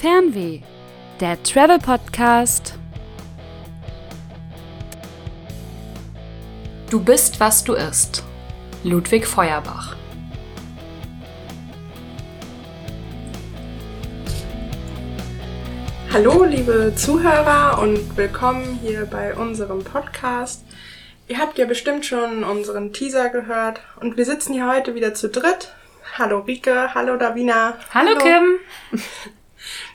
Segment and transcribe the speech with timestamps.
[0.00, 0.60] Fernweh,
[1.18, 2.78] der Travel Podcast.
[6.88, 8.22] Du bist, was du isst.
[8.84, 9.96] Ludwig Feuerbach.
[16.12, 20.64] Hallo, liebe Zuhörer und willkommen hier bei unserem Podcast.
[21.26, 25.28] Ihr habt ja bestimmt schon unseren Teaser gehört und wir sitzen hier heute wieder zu
[25.28, 25.72] dritt.
[26.16, 27.78] Hallo Rike, hallo Davina.
[27.92, 28.58] Hallo, Kim.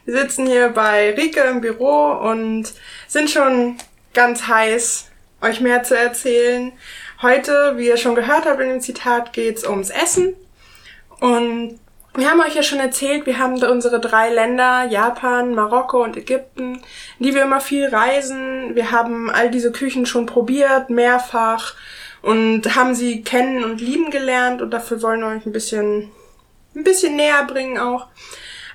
[0.06, 2.74] Wir sitzen hier bei Rike im Büro und
[3.08, 3.78] sind schon
[4.14, 5.10] ganz heiß,
[5.42, 6.74] euch mehr zu erzählen.
[7.22, 10.36] Heute, wie ihr schon gehört habt in dem Zitat, geht's ums Essen.
[11.22, 11.80] Und
[12.16, 16.18] wir haben euch ja schon erzählt, wir haben da unsere drei Länder, Japan, Marokko und
[16.18, 16.82] Ägypten,
[17.20, 18.76] in die wir immer viel reisen.
[18.76, 21.76] Wir haben all diese Küchen schon probiert, mehrfach
[22.22, 26.12] und haben sie kennen und lieben gelernt und dafür wollen wir euch ein bisschen,
[26.76, 28.08] ein bisschen näher bringen auch.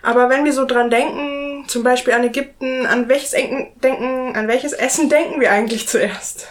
[0.02, 4.72] Aber wenn wir so dran denken, zum Beispiel an Ägypten, an welches denken, an welches
[4.72, 6.46] Essen denken wir eigentlich zuerst?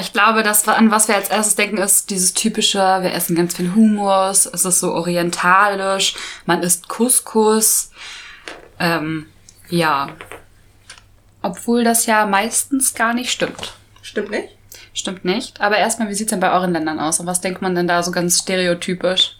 [0.00, 3.56] Ich glaube, das, an was wir als erstes denken, ist dieses typische, wir essen ganz
[3.56, 7.90] viel Hummus, es ist so orientalisch, man isst Couscous.
[8.78, 9.26] Ähm,
[9.68, 10.08] ja.
[11.42, 13.74] Obwohl das ja meistens gar nicht stimmt.
[14.02, 14.48] Stimmt nicht?
[14.92, 15.60] Stimmt nicht.
[15.60, 17.20] Aber erstmal, wie sieht's denn bei euren Ländern aus?
[17.20, 19.36] Und was denkt man denn da so ganz stereotypisch?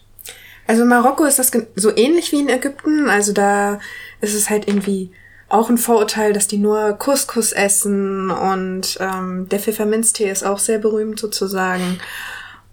[0.67, 3.09] Also in Marokko ist das so ähnlich wie in Ägypten.
[3.09, 3.79] Also da
[4.21, 5.11] ist es halt irgendwie
[5.49, 10.77] auch ein Vorurteil, dass die nur Couscous essen und ähm, der Pfefferminztee ist auch sehr
[10.77, 11.99] berühmt sozusagen.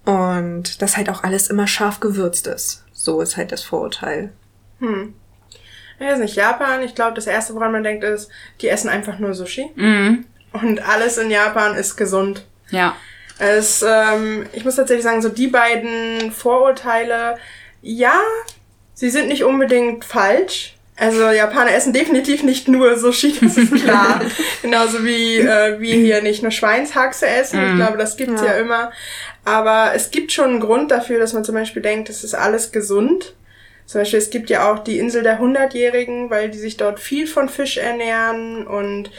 [0.05, 2.85] Und dass halt auch alles immer scharf gewürzt ist.
[2.93, 4.33] So ist halt das Vorurteil.
[4.81, 5.15] Hm.
[5.99, 6.83] Ja, ist nicht Japan.
[6.83, 8.29] Ich glaube, das erste, woran man denkt, ist,
[8.61, 9.71] die essen einfach nur Sushi.
[9.77, 10.27] Mhm.
[10.53, 12.45] Und alles in Japan ist gesund.
[12.71, 12.97] Ja.
[13.39, 17.37] Es, ähm, ich muss tatsächlich sagen, so die beiden Vorurteile,
[17.85, 18.19] ja,
[18.95, 20.75] sie sind nicht unbedingt falsch.
[20.97, 24.21] Also Japaner essen definitiv nicht nur Sushi, das ist klar.
[24.63, 27.61] Genauso wie äh, wir hier nicht nur Schweinshaxe essen.
[27.61, 27.65] Mm.
[27.65, 27.77] Ich mhm.
[27.77, 28.49] glaube, das gibt's ja.
[28.49, 28.93] ja immer.
[29.45, 32.73] Aber es gibt schon einen Grund dafür, dass man zum Beispiel denkt, es ist alles
[32.73, 33.35] gesund.
[33.87, 37.27] Zum Beispiel, es gibt ja auch die Insel der Hundertjährigen, weil die sich dort viel
[37.27, 39.11] von Fisch ernähren und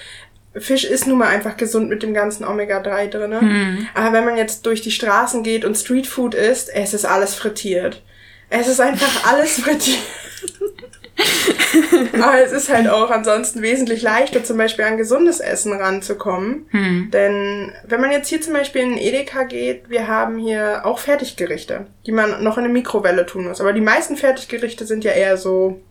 [0.56, 3.42] Fisch ist nun mal einfach gesund mit dem ganzen Omega-3 drinne.
[3.42, 3.88] Mm.
[3.94, 8.02] Aber wenn man jetzt durch die Straßen geht und Streetfood isst, es ist alles frittiert.
[8.50, 10.00] Es ist einfach alles frittiert.
[12.14, 16.68] Aber es ist halt auch ansonsten wesentlich leichter, zum Beispiel an gesundes Essen ranzukommen.
[16.72, 17.10] Hm.
[17.12, 21.88] Denn wenn man jetzt hier zum Beispiel in Edeka geht, wir haben hier auch Fertiggerichte,
[22.06, 23.62] die man noch in eine Mikrowelle tun muss.
[23.62, 25.82] Aber die meisten Fertiggerichte sind ja eher so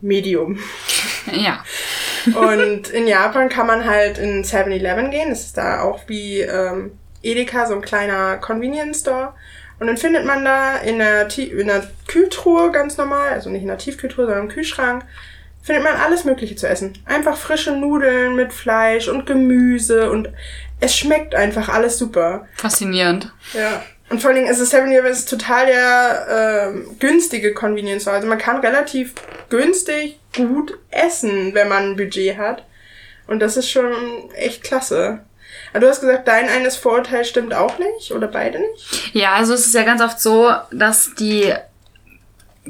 [0.00, 0.58] Medium.
[1.32, 1.64] Ja.
[2.26, 5.30] Und in Japan kann man halt in 7-Eleven gehen.
[5.30, 9.34] Das ist da auch wie ähm, Edeka, so ein kleiner Convenience Store.
[9.82, 13.66] Und dann findet man da in der, in der Kühltruhe ganz normal, also nicht in
[13.66, 15.04] der Tiefkühltruhe, sondern im Kühlschrank,
[15.60, 16.96] findet man alles Mögliche zu essen.
[17.04, 20.28] Einfach frische Nudeln mit Fleisch und Gemüse und
[20.78, 22.46] es schmeckt einfach alles super.
[22.54, 23.32] Faszinierend.
[23.54, 23.82] Ja.
[24.08, 28.14] Und vor allen Dingen ist es 7-Eleven total der äh, günstige Convenience Store.
[28.14, 29.14] Also man kann relativ
[29.48, 32.64] günstig gut essen, wenn man ein Budget hat.
[33.26, 35.24] Und das ist schon echt klasse.
[35.72, 39.14] Aber du hast gesagt, dein eines Vorurteil stimmt auch nicht oder beide nicht?
[39.14, 41.54] Ja, also es ist ja ganz oft so, dass die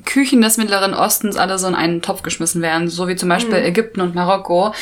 [0.04, 3.58] Küchen des Mittleren Ostens alle so in einen Topf geschmissen werden, so wie zum Beispiel
[3.58, 3.66] mhm.
[3.66, 4.72] Ägypten und Marokko.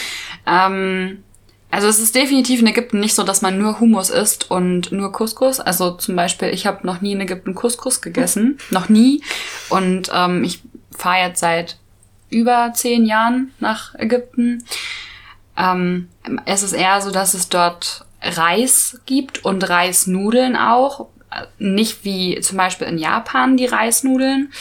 [0.47, 1.25] Ähm,
[1.71, 5.13] also es ist definitiv in Ägypten nicht so, dass man nur Hummus isst und nur
[5.13, 5.61] Couscous.
[5.61, 9.23] Also zum Beispiel, ich habe noch nie in Ägypten Couscous gegessen, noch nie.
[9.69, 10.63] Und ähm, ich
[10.97, 11.77] fahre jetzt seit
[12.29, 14.65] über zehn Jahren nach Ägypten.
[15.57, 16.09] Ähm,
[16.45, 21.09] es ist eher so, dass es dort Reis gibt und Reisnudeln auch.
[21.59, 24.53] Nicht wie zum Beispiel in Japan die Reisnudeln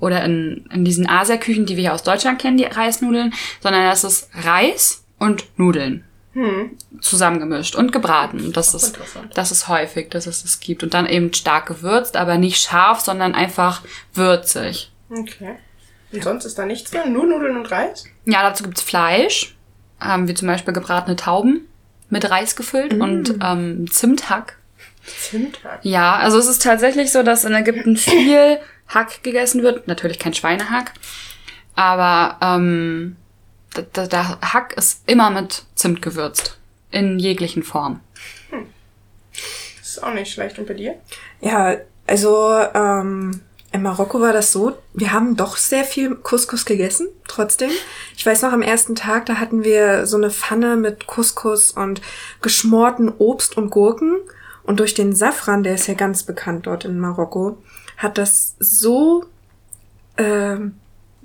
[0.00, 4.04] oder in, in diesen Asiaküchen, die wir hier aus Deutschland kennen, die Reisnudeln, sondern es
[4.04, 6.04] ist Reis und Nudeln.
[6.32, 6.76] Hm.
[7.00, 8.52] zusammengemischt und gebraten.
[8.52, 8.98] Das ist,
[9.32, 10.82] das ist häufig, dass es das gibt.
[10.82, 13.80] Und dann eben stark gewürzt, aber nicht scharf, sondern einfach
[14.12, 14.92] würzig.
[15.08, 15.56] Okay.
[16.12, 17.14] Und sonst ist da nichts drin?
[17.14, 18.04] Nur Nudeln und Reis?
[18.26, 19.56] Ja, dazu gibt's Fleisch.
[19.98, 21.66] Haben wir zum Beispiel gebratene Tauben
[22.08, 23.00] mit Reis gefüllt mm.
[23.00, 24.56] und ähm, Zimthack.
[25.20, 25.80] Zimthack?
[25.82, 28.58] Ja, also es ist tatsächlich so, dass in Ägypten viel
[28.88, 29.88] Hack gegessen wird.
[29.88, 30.92] Natürlich kein Schweinehack.
[31.74, 33.16] Aber ähm,
[33.94, 36.58] der, der Hack ist immer mit Zimt gewürzt.
[36.90, 38.00] In jeglichen Formen.
[38.50, 38.66] Hm.
[39.78, 40.58] Das ist auch nicht schlecht.
[40.58, 40.94] Und bei dir?
[41.40, 41.76] Ja,
[42.06, 43.42] also ähm,
[43.76, 47.70] in Marokko war das so, wir haben doch sehr viel Couscous gegessen, trotzdem.
[48.16, 52.00] Ich weiß noch, am ersten Tag, da hatten wir so eine Pfanne mit Couscous und
[52.40, 54.16] geschmorten Obst und Gurken.
[54.64, 57.58] Und durch den Safran, der ist ja ganz bekannt dort in Marokko,
[57.98, 59.26] hat das so,
[60.16, 60.56] äh,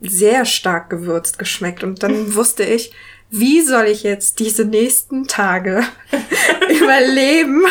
[0.01, 1.83] sehr stark gewürzt geschmeckt.
[1.83, 2.91] Und dann wusste ich,
[3.31, 5.83] wie soll ich jetzt diese nächsten Tage
[6.69, 7.63] überleben,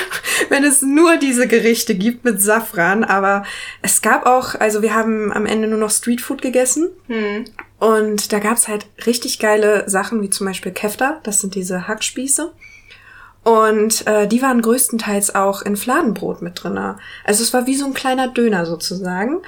[0.48, 3.04] wenn es nur diese Gerichte gibt mit Safran.
[3.04, 3.44] Aber
[3.82, 6.88] es gab auch, also wir haben am Ende nur noch Streetfood gegessen.
[7.08, 7.44] Hm.
[7.78, 12.52] Und da gab's halt richtig geile Sachen, wie zum Beispiel Kefta, das sind diese Hackspieße.
[13.44, 16.96] Und äh, die waren größtenteils auch in Fladenbrot mit drinne.
[17.24, 19.40] Also es war wie so ein kleiner Döner sozusagen.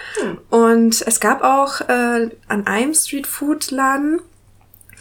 [0.50, 4.20] Und es gab auch äh, an einem Streetfood-Laden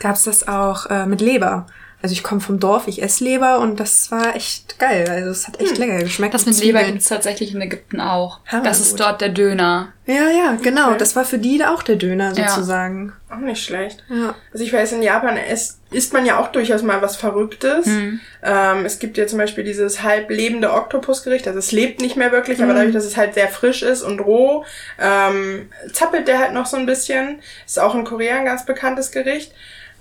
[0.01, 1.67] gab's das auch äh, mit Leber.
[2.03, 5.05] Also ich komme vom Dorf, ich esse Leber und das war echt geil.
[5.07, 6.33] Also es hat echt lecker geschmeckt.
[6.33, 8.39] Das mit Leber gibt's tatsächlich in Ägypten auch.
[8.49, 9.01] Ah, das ist gut.
[9.01, 9.93] dort der Döner.
[10.07, 10.87] Ja, ja, genau.
[10.89, 10.97] Okay.
[10.97, 12.49] Das war für die auch der Döner Ja.
[12.49, 13.13] sozusagen.
[13.29, 14.03] Auch nicht schlecht.
[14.09, 14.33] Ja.
[14.51, 17.85] Also ich weiß, in Japan isst, isst man ja auch durchaus mal was Verrücktes.
[17.85, 18.19] Mhm.
[18.41, 21.47] Ähm, es gibt ja zum Beispiel dieses halb lebende Oktopusgericht.
[21.47, 24.21] Also es lebt nicht mehr wirklich, aber dadurch, dass es halt sehr frisch ist und
[24.21, 24.65] roh,
[24.99, 27.41] ähm, zappelt der halt noch so ein bisschen.
[27.67, 29.53] Ist auch in Korea ein ganz bekanntes Gericht.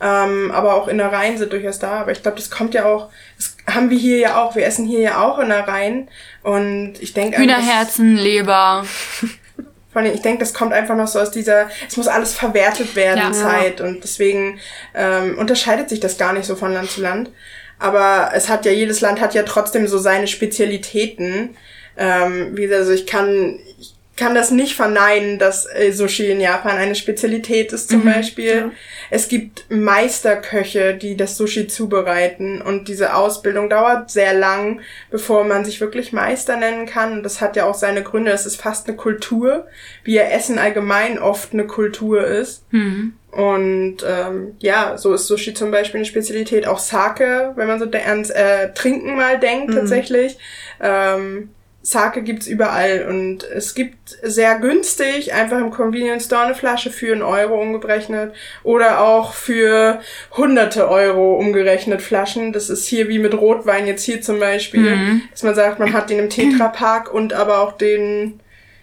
[0.03, 2.01] Ähm, aber auch Innereien sind durchaus da.
[2.01, 4.57] Aber ich glaube, das kommt ja auch, das haben wir hier ja auch.
[4.57, 6.09] Wir essen hier ja auch Innereien.
[6.43, 8.85] Und ich denke Hühnerherzen, Leber.
[9.93, 12.95] vor allem, ich denke, das kommt einfach noch so aus dieser, es muss alles verwertet
[12.95, 13.33] werden Ja.
[13.33, 14.61] Zeit und deswegen
[14.95, 17.31] ähm, unterscheidet sich das gar nicht so von Land zu Land.
[17.79, 21.57] Aber es hat ja, jedes Land hat ja trotzdem so seine Spezialitäten.
[21.97, 23.59] Ähm, wie gesagt, also ich kann,
[24.21, 28.71] kann das nicht verneinen, dass äh, Sushi in Japan eine Spezialität ist zum Beispiel.
[29.09, 35.65] Es gibt Meisterköche, die das Sushi zubereiten und diese Ausbildung dauert sehr lang, bevor man
[35.65, 37.15] sich wirklich Meister nennen kann.
[37.15, 38.31] Und das hat ja auch seine Gründe.
[38.31, 39.67] Es ist fast eine Kultur,
[40.05, 42.67] wie ja Essen allgemein oft eine Kultur ist.
[42.73, 43.15] Hm.
[43.31, 46.67] Und ähm, ja, so ist Sushi zum Beispiel eine Spezialität.
[46.67, 50.37] Auch Sake, wenn man so ans äh, Trinken mal denkt tatsächlich.
[50.79, 51.49] Ähm,
[51.91, 57.13] Sake gibt's überall und es gibt sehr günstig einfach im Convenience Store eine Flasche für
[57.13, 60.01] einen Euro umgerechnet oder auch für
[60.37, 62.53] hunderte Euro umgerechnet Flaschen.
[62.53, 66.11] Das ist hier wie mit Rotwein jetzt hier zum Beispiel, dass man sagt, man hat
[66.11, 68.41] den im Tetrapack und aber auch den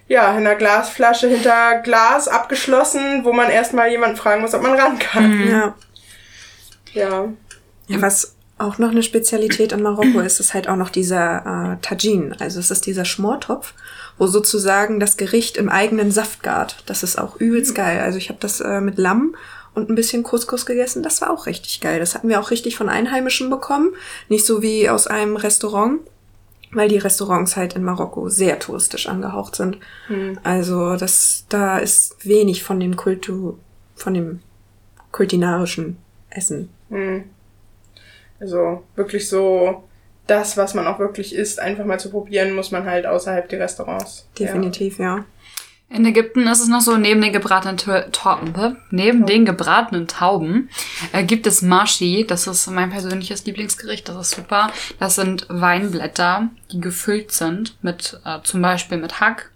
[0.07, 4.79] ja, in einer Glasflasche hinter Glas abgeschlossen, wo man erstmal jemanden fragen muss, ob man
[4.79, 5.47] ran kann.
[5.49, 5.75] Ja.
[6.93, 7.33] Ja.
[7.87, 11.77] Ja, was auch noch eine Spezialität in Marokko ist, ist halt auch noch dieser äh,
[11.81, 12.35] Tajin.
[12.39, 13.73] Also es ist dieser Schmortopf,
[14.17, 16.83] wo sozusagen das Gericht im eigenen Saft gart.
[16.87, 17.99] Das ist auch übelst geil.
[17.99, 19.35] Also ich habe das äh, mit Lamm
[19.75, 21.03] und ein bisschen Couscous gegessen.
[21.03, 21.99] Das war auch richtig geil.
[21.99, 23.91] Das hatten wir auch richtig von Einheimischen bekommen.
[24.27, 25.99] Nicht so wie aus einem Restaurant,
[26.71, 29.77] weil die Restaurants halt in Marokko sehr touristisch angehaucht sind.
[30.43, 33.59] Also das, da ist wenig von dem Kultur,
[33.95, 34.39] von dem
[35.11, 35.97] kulinarischen
[36.31, 36.69] Essen.
[36.89, 37.25] Hm.
[38.39, 39.83] Also wirklich so
[40.27, 43.59] das, was man auch wirklich isst, einfach mal zu probieren, muss man halt außerhalb der
[43.61, 44.27] Restaurants.
[44.37, 45.25] Definitiv, ja.
[45.89, 50.69] In Ägypten ist es noch so, neben den gebratenen Tau- Tauben, neben den gebratenen Tauben
[51.13, 52.25] äh, gibt es Mashi.
[52.27, 54.09] Das ist mein persönliches Lieblingsgericht.
[54.09, 54.69] Das ist super.
[54.99, 59.49] Das sind Weinblätter, die gefüllt sind mit äh, zum Beispiel mit Hack,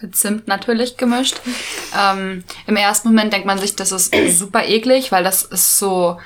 [0.00, 1.40] mit Zimt natürlich gemischt.
[1.98, 6.18] Ähm, Im ersten Moment denkt man sich, das ist super eklig, weil das ist so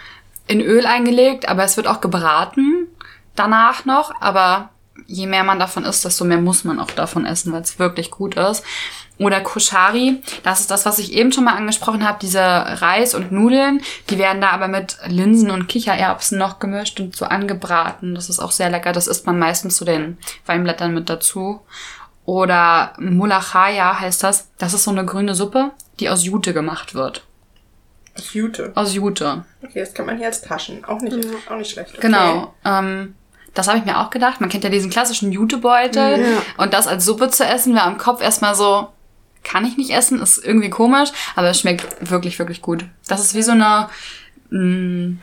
[0.51, 2.89] in Öl eingelegt, aber es wird auch gebraten
[3.37, 4.13] danach noch.
[4.21, 4.71] Aber
[5.07, 8.11] je mehr man davon isst, desto mehr muss man auch davon essen, weil es wirklich
[8.11, 8.65] gut ist.
[9.19, 13.33] Oder Koshari, das ist das, was ich eben schon mal angesprochen habe, diese Reis und
[13.33, 18.15] Nudeln, die werden da aber mit Linsen und Kichererbsen noch gemischt und so angebraten.
[18.15, 18.93] Das ist auch sehr lecker.
[18.93, 21.61] Das isst man meistens zu den Weinblättern mit dazu.
[22.25, 24.49] Oder Mulachaya heißt das.
[24.59, 27.25] Das ist so eine grüne Suppe, die aus Jute gemacht wird.
[28.21, 28.73] Aus Jute.
[28.75, 29.45] Aus Jute.
[29.63, 30.85] Okay, das kann man hier als Taschen.
[30.85, 31.17] Auch nicht,
[31.49, 31.93] auch nicht schlecht.
[31.93, 32.01] Okay.
[32.03, 32.55] Genau.
[32.65, 33.15] Ähm,
[33.55, 34.41] das habe ich mir auch gedacht.
[34.41, 36.21] Man kennt ja diesen klassischen Jutebeutel.
[36.21, 36.27] Ja.
[36.57, 38.89] Und das als Suppe zu essen, wäre am Kopf erstmal so,
[39.43, 42.85] kann ich nicht essen, ist irgendwie komisch, aber es schmeckt wirklich, wirklich gut.
[43.09, 43.89] Das ist wie so eine,
[44.51, 45.17] mh,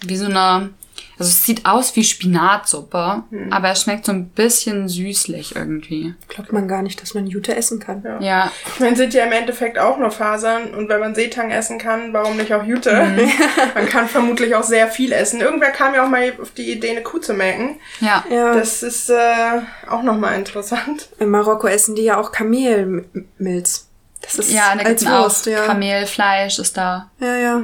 [0.00, 0.70] wie so eine,
[1.18, 6.14] also es sieht aus wie Spinatsuppe, aber es schmeckt so ein bisschen süßlich irgendwie.
[6.28, 8.02] Glaubt man gar nicht, dass man Jute essen kann.
[8.04, 8.20] Ja.
[8.20, 11.78] Ja, Ich meine, sind ja im Endeffekt auch nur Fasern und wenn man Seetang essen
[11.78, 12.92] kann, warum nicht auch Jute?
[12.92, 13.30] Mhm.
[13.74, 15.40] man kann vermutlich auch sehr viel essen.
[15.40, 17.76] Irgendwer kam ja auch mal auf die Idee, eine Kuh zu melken.
[18.00, 18.24] ja.
[18.30, 21.08] Ja, Das ist äh, auch nochmal interessant.
[21.18, 23.88] in Marokko essen die ja auch Kamelmilz.
[24.22, 25.64] Das ist Ja, da als gibt's auch Wurst, ja.
[25.66, 27.10] Kamelfleisch ist da.
[27.20, 27.62] ja, ja.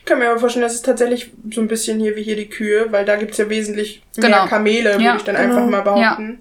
[0.00, 2.48] Ich kann mir aber vorstellen, das ist tatsächlich so ein bisschen hier wie hier die
[2.48, 4.46] Kühe, weil da gibt's ja wesentlich mehr Genau.
[4.46, 5.56] Kamele, würde Ja, ich dann genau.
[5.56, 6.38] einfach mal behaupten.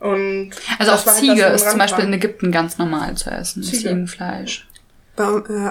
[0.00, 3.16] Und Also das auch halt Ziege das, wo ist zum Beispiel in Ägypten ganz normal
[3.16, 3.62] zu essen.
[3.62, 3.78] Ziege.
[3.78, 4.68] Ziegenfleisch.
[5.18, 5.22] Äh,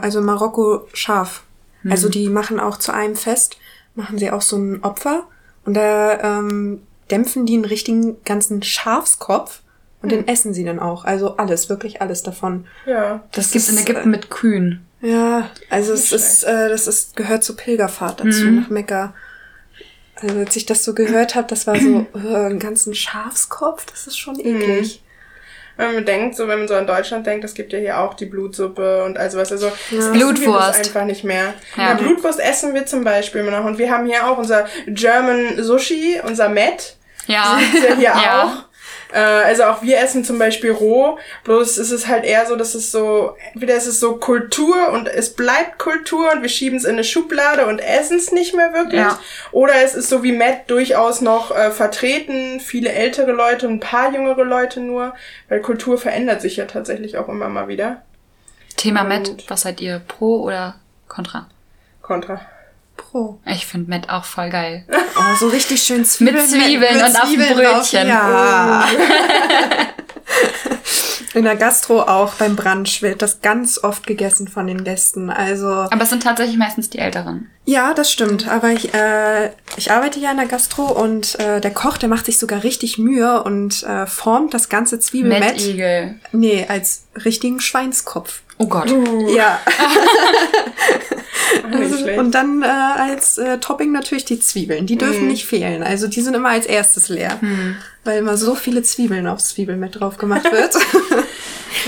[0.01, 1.44] also in Marokko Schaf.
[1.89, 3.58] Also die machen auch zu einem Fest,
[3.96, 5.24] machen sie auch so ein Opfer
[5.63, 9.62] und da ähm, dämpfen die einen richtigen ganzen Schafskopf
[10.01, 11.06] und den essen sie dann auch.
[11.06, 12.66] Also alles, wirklich alles davon.
[12.86, 13.24] Ja.
[13.32, 14.86] Das, gibt's in ist, Ägypten mit Kühen.
[15.01, 18.62] Ja, also es Nicht ist, äh, das ist, gehört zur Pilgerfahrt dazu, Mhm.
[18.62, 19.13] nach Mekka.
[20.20, 24.08] Also als ich das so gehört habe, das war so äh, einen ganzen Schafskopf, das
[24.08, 25.04] ist schon eklig.
[25.80, 28.16] Wenn man denkt, so wenn man so an Deutschland denkt, es gibt ja hier auch
[28.16, 29.51] die Blutsuppe und also was.
[29.51, 30.48] Also das essen Blutwurst.
[30.48, 31.54] wir das einfach nicht mehr.
[31.75, 31.89] Ja.
[31.89, 31.94] Ja.
[31.94, 33.63] Blutwurst essen wir zum Beispiel immer noch.
[33.66, 36.96] Und wir haben hier auch unser German Sushi, unser Met.
[37.27, 37.60] Ja.
[37.60, 38.44] Gibt's ja hier Ja.
[38.44, 38.63] auch.
[39.12, 42.76] Äh, also auch wir essen zum Beispiel roh, bloß ist es halt eher so, dass
[42.76, 46.84] es so, entweder ist es so Kultur und es bleibt Kultur und wir schieben es
[46.84, 49.02] in eine Schublade und essen es nicht mehr wirklich.
[49.02, 49.20] Ja.
[49.52, 54.12] Oder es ist so wie Matt durchaus noch äh, vertreten, viele ältere Leute, ein paar
[54.12, 55.14] jüngere Leute nur,
[55.50, 58.04] weil Kultur verändert sich ja tatsächlich auch immer mal wieder.
[58.76, 60.00] Thema Matt, was seid ihr?
[60.08, 60.76] Pro oder
[61.08, 61.48] Contra?
[62.02, 62.42] Kontra.
[62.98, 63.39] Pro.
[63.46, 64.86] Ich finde Matt auch voll geil.
[64.92, 66.36] Oh, so richtig schön Zwiebeln.
[66.36, 68.08] Mit Zwiebeln und auf dem Brötchen.
[68.08, 68.86] Ja.
[71.34, 75.30] In der Gastro auch beim Brunch wird das ganz oft gegessen von den Gästen.
[75.30, 77.51] Also Aber es sind tatsächlich meistens die Älteren.
[77.66, 78.48] ja, das stimmt.
[78.48, 82.25] Aber ich, äh, ich arbeite ja in der Gastro und äh, der Koch, der macht
[82.25, 85.62] sich sogar richtig Mühe und äh, formt das ganze Zwiebelmett.
[85.62, 86.16] Eagle.
[86.32, 88.42] Nee, als richtigen Schweinskopf.
[88.58, 88.90] Oh Gott.
[89.30, 89.60] Ja.
[91.70, 92.20] Nicht schlecht.
[92.20, 94.88] Und dann äh, als äh, Topping natürlich die Zwiebeln.
[94.88, 95.84] Die dürfen nicht fehlen.
[95.84, 97.40] Also die sind immer als erstes leer.
[98.04, 100.76] Weil immer so viele Zwiebeln aufs Zwiebelmett drauf gemacht wird.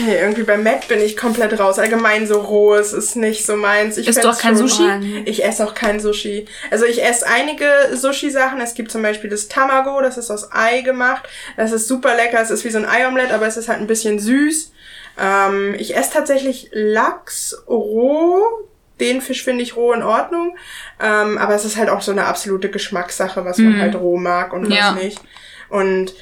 [0.06, 1.80] Nee, irgendwie bei Matt bin ich komplett raus.
[1.80, 3.98] Allgemein so rohes ist nicht so meins.
[3.98, 5.24] Ich Isst du fänd's auch kein Sushi?
[5.26, 6.46] Ich esse auch kein Sushi.
[6.72, 8.62] Also ich esse einige Sushi-Sachen.
[8.62, 11.24] Es gibt zum Beispiel das Tamago, das ist aus Ei gemacht.
[11.58, 12.42] Das ist super lecker.
[12.42, 14.72] Es ist wie so ein Eiomelett, aber es ist halt ein bisschen süß.
[15.20, 18.42] Ähm, ich esse tatsächlich Lachs roh.
[19.00, 20.58] Den Fisch finde ich roh in Ordnung.
[21.02, 24.52] Ähm, aber es ist halt auch so eine absolute Geschmackssache, was man halt roh mag
[24.54, 24.92] und was Ja.
[24.94, 25.22] nicht.
[25.70, 26.14] Und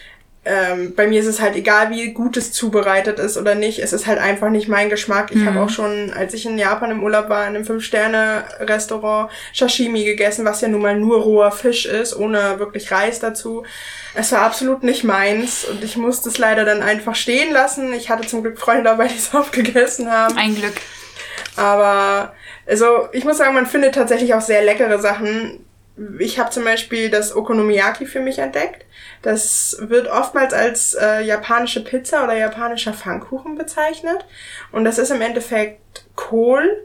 [0.47, 3.79] ähm, bei mir ist es halt egal, wie gut es zubereitet ist oder nicht.
[3.79, 5.31] Es ist halt einfach nicht mein Geschmack.
[5.31, 10.05] Ich habe auch schon, als ich in Japan im Urlaub war, in einem Fünf-Sterne-Restaurant Sashimi
[10.05, 13.63] gegessen, was ja nun mal nur roher Fisch ist, ohne wirklich Reis dazu.
[14.13, 17.93] Es war absolut nicht meins und ich musste es leider dann einfach stehen lassen.
[17.93, 20.37] Ich hatte zum Glück Freunde dabei, die es aufgegessen haben.
[20.37, 20.75] Ein Glück.
[21.55, 22.33] Aber
[22.65, 25.65] also ich muss sagen, man findet tatsächlich auch sehr leckere Sachen.
[26.19, 28.85] Ich habe zum Beispiel das Okonomiyaki für mich entdeckt.
[29.21, 34.25] Das wird oftmals als äh, japanische Pizza oder japanischer Pfannkuchen bezeichnet.
[34.71, 36.83] Und das ist im Endeffekt Kohl,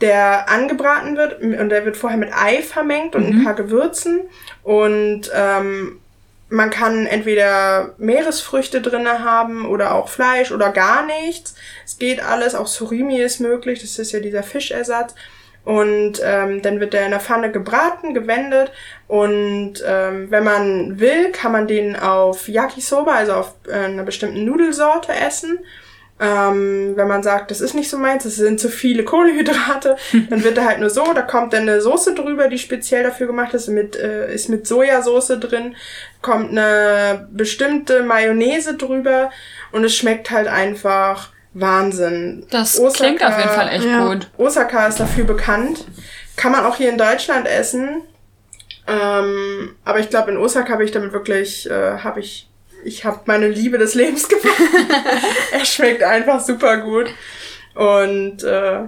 [0.00, 4.22] der angebraten wird und der wird vorher mit Ei vermengt und ein paar Gewürzen.
[4.62, 6.00] Und ähm,
[6.48, 11.54] man kann entweder Meeresfrüchte drinne haben oder auch Fleisch oder gar nichts.
[11.84, 15.14] Es geht alles, auch Surimi ist möglich, das ist ja dieser Fischersatz.
[15.64, 18.70] Und ähm, dann wird der in der Pfanne gebraten, gewendet.
[19.08, 24.44] Und ähm, wenn man will, kann man den auf Yakisoba, also auf äh, einer bestimmten
[24.44, 25.58] Nudelsorte essen.
[26.20, 29.96] Ähm, wenn man sagt, das ist nicht so meins, das sind zu viele Kohlenhydrate,
[30.30, 33.26] dann wird er halt nur so, da kommt dann eine Soße drüber, die speziell dafür
[33.26, 35.74] gemacht ist, mit, äh, ist mit Sojasauce drin,
[36.22, 39.30] kommt eine bestimmte Mayonnaise drüber
[39.72, 42.46] und es schmeckt halt einfach Wahnsinn.
[42.50, 44.06] Das Osaka- klingt auf jeden Fall echt ja.
[44.06, 44.28] gut.
[44.36, 45.84] Osaka ist dafür bekannt.
[46.36, 48.02] Kann man auch hier in Deutschland essen.
[48.86, 52.48] Ähm, aber ich glaube, in Osaka habe ich damit wirklich, äh, habe ich,
[52.84, 54.90] ich habe meine Liebe des Lebens gefunden.
[55.52, 57.08] er schmeckt einfach super gut.
[57.74, 58.80] Und äh,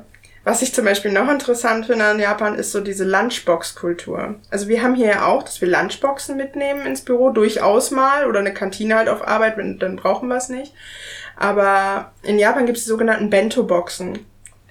[0.45, 4.37] was ich zum Beispiel noch interessant finde an Japan, ist so diese Lunchbox-Kultur.
[4.51, 8.39] Also wir haben hier ja auch, dass wir Lunchboxen mitnehmen ins Büro, durchaus mal, oder
[8.41, 10.73] eine Kantine halt auf Arbeit, wenn, dann brauchen wir es nicht.
[11.37, 14.19] Aber in Japan gibt es die sogenannten Bento-Boxen.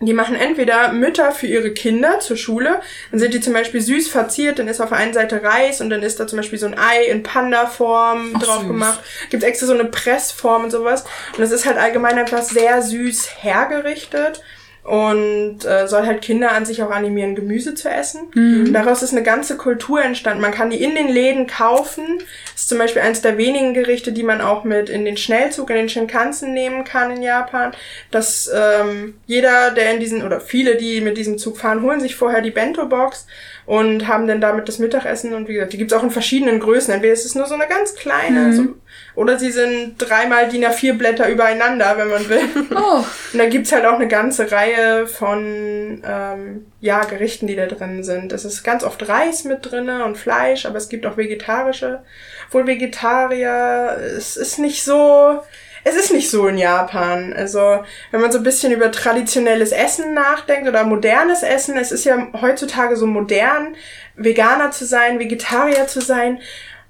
[0.01, 2.81] Die machen entweder Mütter für ihre Kinder zur Schule,
[3.12, 5.89] dann sind die zum Beispiel süß verziert, dann ist auf der einen Seite Reis und
[5.89, 8.67] dann ist da zum Beispiel so ein Ei in Panda-Form Ach, drauf süß.
[8.67, 9.00] gemacht.
[9.29, 11.05] Gibt extra so eine Pressform und sowas.
[11.38, 14.41] Und es ist halt allgemein einfach sehr süß hergerichtet
[14.86, 18.27] und äh, soll halt Kinder an sich auch animieren, Gemüse zu essen.
[18.65, 20.42] Und daraus ist eine ganze Kultur entstanden.
[20.42, 22.20] Man kann die in den Läden kaufen.
[22.56, 25.77] Ist zum Beispiel eines der wenigen Gerichte, die man auch mit in den Schnellzug, in
[25.77, 27.72] den Shinkansen nehmen kann in Japan.
[28.12, 32.15] Dass ähm, jeder, der in diesen, oder viele, die mit diesem Zug fahren, holen sich
[32.15, 33.25] vorher die Bento-Box
[33.65, 35.34] und haben dann damit das Mittagessen.
[35.34, 36.93] Und wie gesagt, die gibt's auch in verschiedenen Größen.
[36.93, 38.75] Entweder ist es nur so eine ganz kleine, so,
[39.15, 42.41] oder sie sind dreimal DIN A4 Blätter übereinander, wenn man will.
[42.75, 43.03] Oh,
[43.34, 48.03] Und da gibt's halt auch eine ganze Reihe von ähm, ja, Gerichten, die da drin
[48.03, 48.34] sind.
[48.34, 52.03] Es ist ganz oft Reis mit drinne und Fleisch, aber es gibt auch vegetarische.
[52.51, 55.39] Wohl Vegetarier, es ist nicht so.
[55.88, 57.32] Es ist nicht so in Japan.
[57.34, 62.06] Also, wenn man so ein bisschen über traditionelles Essen nachdenkt oder modernes Essen, es ist
[62.06, 63.75] ja heutzutage so modern,
[64.15, 66.39] Veganer zu sein, Vegetarier zu sein.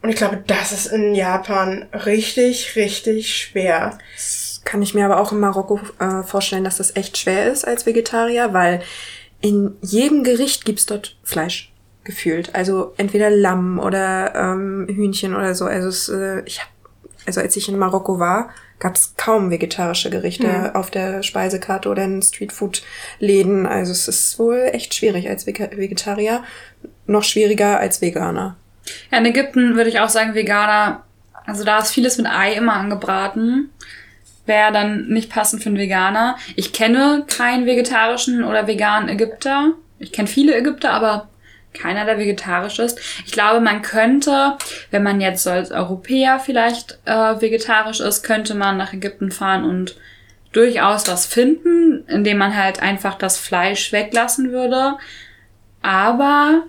[0.01, 3.97] Und ich glaube, das ist in Japan richtig, richtig schwer.
[4.63, 7.85] kann ich mir aber auch in Marokko äh, vorstellen, dass das echt schwer ist als
[7.85, 8.81] Vegetarier, weil
[9.41, 11.73] in jedem Gericht gibt's dort Fleisch
[12.05, 12.55] gefühlt.
[12.55, 15.65] Also entweder Lamm oder ähm, Hühnchen oder so.
[15.65, 16.69] Also es, äh, ich hab,
[17.25, 20.75] also als ich in Marokko war, gab's kaum vegetarische Gerichte Mhm.
[20.75, 23.65] auf der Speisekarte oder in Streetfood-Läden.
[23.65, 26.43] Also es ist wohl echt schwierig als Vege- Vegetarier,
[27.07, 28.57] noch schwieriger als Veganer.
[29.11, 31.03] Ja, in Ägypten würde ich auch sagen, Veganer,
[31.45, 33.69] also da ist vieles mit Ei immer angebraten.
[34.45, 36.37] Wäre dann nicht passend für einen Veganer.
[36.55, 39.71] Ich kenne keinen vegetarischen oder veganen Ägypter.
[39.97, 41.29] Ich kenne viele Ägypter, aber
[41.75, 42.99] keiner, der vegetarisch ist.
[43.25, 44.57] Ich glaube, man könnte,
[44.91, 49.95] wenn man jetzt als Europäer vielleicht äh, vegetarisch ist, könnte man nach Ägypten fahren und
[50.51, 54.97] durchaus was finden, indem man halt einfach das Fleisch weglassen würde.
[55.81, 56.63] Aber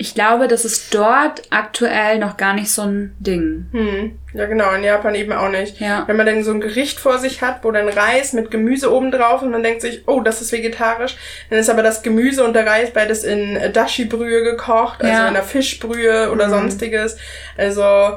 [0.00, 3.66] ich glaube, das ist dort aktuell noch gar nicht so ein Ding.
[3.70, 4.18] Hm.
[4.32, 5.78] Ja, genau, in Japan eben auch nicht.
[5.78, 6.04] Ja.
[6.06, 9.10] Wenn man dann so ein Gericht vor sich hat, wo dann Reis mit Gemüse oben
[9.10, 11.16] drauf und man denkt sich, oh, das ist vegetarisch,
[11.50, 15.28] dann ist aber das Gemüse und der Reis beides in Dashi-Brühe gekocht, also Ja.
[15.28, 17.18] in der Fischbrühe oder sonstiges.
[17.58, 18.16] Also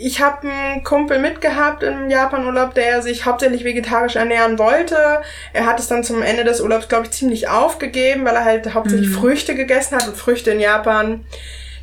[0.00, 5.22] ich habe einen Kumpel mitgehabt im Japan-Urlaub, der sich hauptsächlich vegetarisch ernähren wollte.
[5.52, 8.74] Er hat es dann zum Ende des Urlaubs, glaube ich, ziemlich aufgegeben, weil er halt
[8.74, 11.24] hauptsächlich Früchte gegessen hat und Früchte in Japan.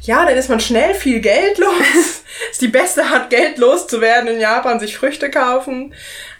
[0.02, 1.72] Ja, dann ist man schnell viel Geld los.
[2.52, 5.94] ist die beste Art, Geld loszuwerden in Japan, sich Früchte kaufen.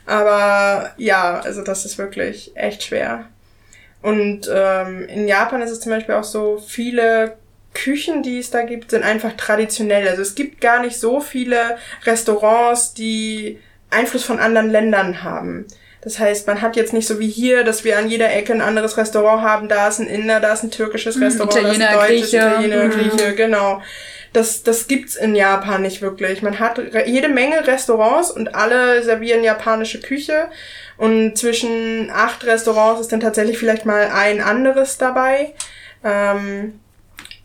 [0.06, 3.26] Aber ja, also das ist wirklich echt schwer.
[4.02, 7.36] Und ähm, in Japan ist es zum Beispiel auch so, viele
[7.76, 10.08] Küchen, die es da gibt, sind einfach traditionell.
[10.08, 13.60] Also es gibt gar nicht so viele Restaurants, die
[13.92, 15.68] Einfluss von anderen Ländern haben.
[16.02, 18.62] Das heißt, man hat jetzt nicht so wie hier, dass wir an jeder Ecke ein
[18.62, 19.68] anderes Restaurant haben.
[19.70, 22.38] Da ist ein Inder, da ist ein türkisches Restaurant, Italiener, da ist ein deutsches, Grieche.
[22.38, 22.92] Italiener, Mhm.
[22.92, 23.82] Grieche, genau.
[24.32, 26.42] Das, das gibt's in Japan nicht wirklich.
[26.42, 30.50] Man hat jede Menge Restaurants und alle servieren japanische Küche.
[30.98, 35.54] Und zwischen acht Restaurants ist dann tatsächlich vielleicht mal ein anderes dabei.
[36.04, 36.80] Ähm,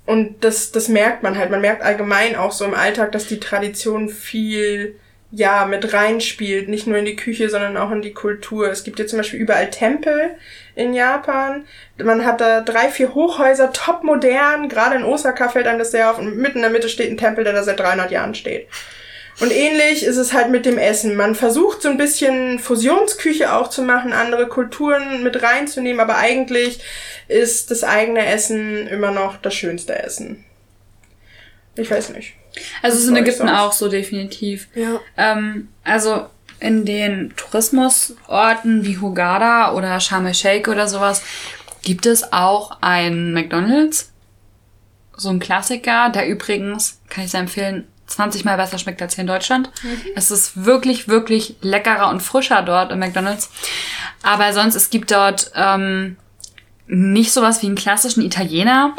[0.07, 1.51] und das, das merkt man halt.
[1.51, 4.97] Man merkt allgemein auch so im Alltag, dass die Tradition viel,
[5.31, 6.69] ja, mit reinspielt.
[6.69, 8.69] Nicht nur in die Küche, sondern auch in die Kultur.
[8.71, 10.37] Es gibt hier zum Beispiel überall Tempel
[10.75, 11.65] in Japan.
[12.03, 14.69] Man hat da drei, vier Hochhäuser, top modern.
[14.69, 16.19] Gerade in Osaka fällt einem das sehr auf.
[16.19, 18.67] Und mitten in der Mitte steht ein Tempel, der da seit 300 Jahren steht.
[19.41, 21.17] Und ähnlich ist es halt mit dem Essen.
[21.17, 26.81] Man versucht so ein bisschen Fusionsküche auch zu machen, andere Kulturen mit reinzunehmen, aber eigentlich
[27.27, 30.45] ist das eigene Essen immer noch das schönste Essen.
[31.75, 32.35] Ich weiß nicht.
[32.83, 33.59] Also es ist in Ägypten sonst?
[33.59, 34.69] auch so definitiv.
[34.75, 35.01] Ja.
[35.17, 36.27] Ähm, also
[36.59, 41.23] in den Tourismusorten wie Hurghada oder Sharm el-Sheikh oder sowas
[41.83, 44.13] gibt es auch ein McDonald's.
[45.17, 49.23] So ein Klassiker, der übrigens, kann ich sehr empfehlen, 20 Mal besser schmeckt als hier
[49.23, 49.71] in Deutschland.
[50.15, 53.51] Es ist wirklich, wirklich leckerer und frischer dort im McDonald's.
[54.23, 56.17] Aber sonst, es gibt dort ähm,
[56.87, 58.95] nicht sowas wie einen klassischen Italiener.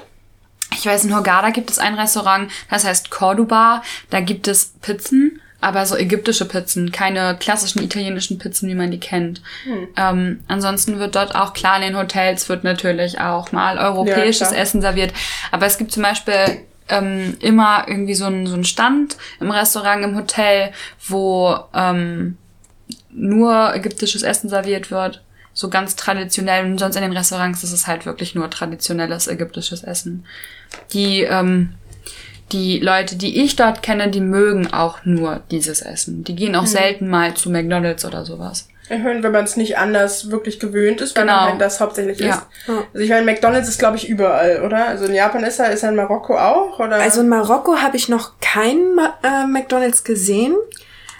[0.73, 3.83] Ich weiß, in Hurghada gibt es ein Restaurant, das heißt Cordoba.
[4.09, 8.99] Da gibt es Pizzen, aber so ägyptische Pizzen, keine klassischen italienischen Pizzen, wie man die
[8.99, 9.41] kennt.
[9.97, 14.59] Ähm, ansonsten wird dort auch, klar, in den Hotels wird natürlich auch mal europäisches klar.
[14.61, 15.13] Essen serviert.
[15.51, 20.03] Aber es gibt zum Beispiel ähm, immer irgendwie so einen so einen Stand im Restaurant,
[20.03, 20.71] im Hotel,
[21.07, 22.37] wo ähm,
[23.09, 25.23] nur ägyptisches Essen serviert wird.
[25.53, 26.65] So ganz traditionell.
[26.65, 30.25] Und sonst in den Restaurants ist es halt wirklich nur traditionelles ägyptisches Essen.
[30.93, 31.73] Die, ähm,
[32.51, 36.23] die Leute, die ich dort kenne, die mögen auch nur dieses Essen.
[36.23, 38.67] Die gehen auch selten mal zu McDonalds oder sowas.
[38.91, 41.37] Erhöhen, wenn man es nicht anders wirklich gewöhnt ist, weil Genau.
[41.37, 42.29] man halt das hauptsächlich Ja.
[42.35, 42.41] isst.
[42.93, 44.85] Also ich meine, McDonalds ist, glaube ich, überall, oder?
[44.87, 46.97] Also in Japan ist er, ist er in Marokko auch, oder?
[46.97, 50.55] Also in Marokko habe ich noch keinen Ma äh, McDonald's gesehen,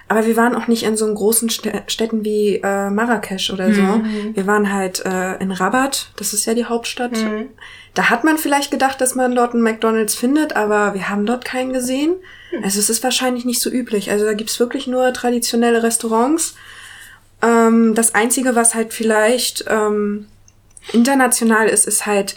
[0.07, 4.01] aber wir waren auch nicht in so großen Stä- Städten wie äh, Marrakesch oder so.
[4.33, 7.11] Wir waren halt äh, in Rabat, das ist ja die Hauptstadt.
[7.93, 11.43] Da hat man vielleicht gedacht, dass man dort einen McDonald's findet, aber wir haben dort
[11.45, 12.15] keinen gesehen.
[12.63, 14.11] Also es ist wahrscheinlich nicht so üblich.
[14.11, 16.55] Also da gibt's wirklich nur traditionelle Restaurants.
[17.41, 20.27] Ähm, das Einzige, was halt vielleicht ähm,
[20.93, 22.35] international ist, ist halt,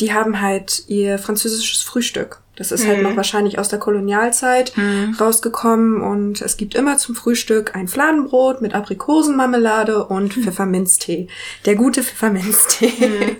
[0.00, 2.40] die haben halt ihr französisches Frühstück.
[2.56, 4.74] Das ist halt noch wahrscheinlich aus der Kolonialzeit
[5.18, 11.28] rausgekommen und es gibt immer zum Frühstück ein Fladenbrot mit Aprikosenmarmelade und Pfefferminztee.
[11.64, 13.38] Der gute Pfefferminztee.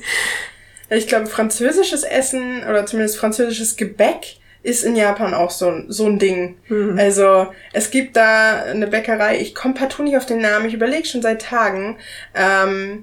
[0.88, 6.06] Ich glaube, französisches Essen oder zumindest französisches Gebäck ist in Japan auch so, ein- so
[6.06, 6.56] ein Ding.
[6.98, 11.04] Also es gibt da eine Bäckerei, ich komme partout nicht auf den Namen, ich überlege
[11.06, 11.96] schon seit Tagen.
[12.34, 13.02] Ähm,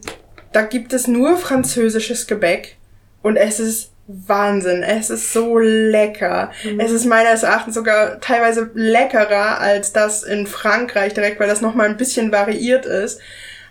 [0.53, 2.77] da gibt es nur französisches Gebäck
[3.21, 4.81] und es ist Wahnsinn.
[4.81, 6.51] Es ist so lecker.
[6.63, 6.79] Mhm.
[6.79, 11.87] Es ist meines Erachtens sogar teilweise leckerer als das in Frankreich direkt, weil das nochmal
[11.87, 13.19] ein bisschen variiert ist.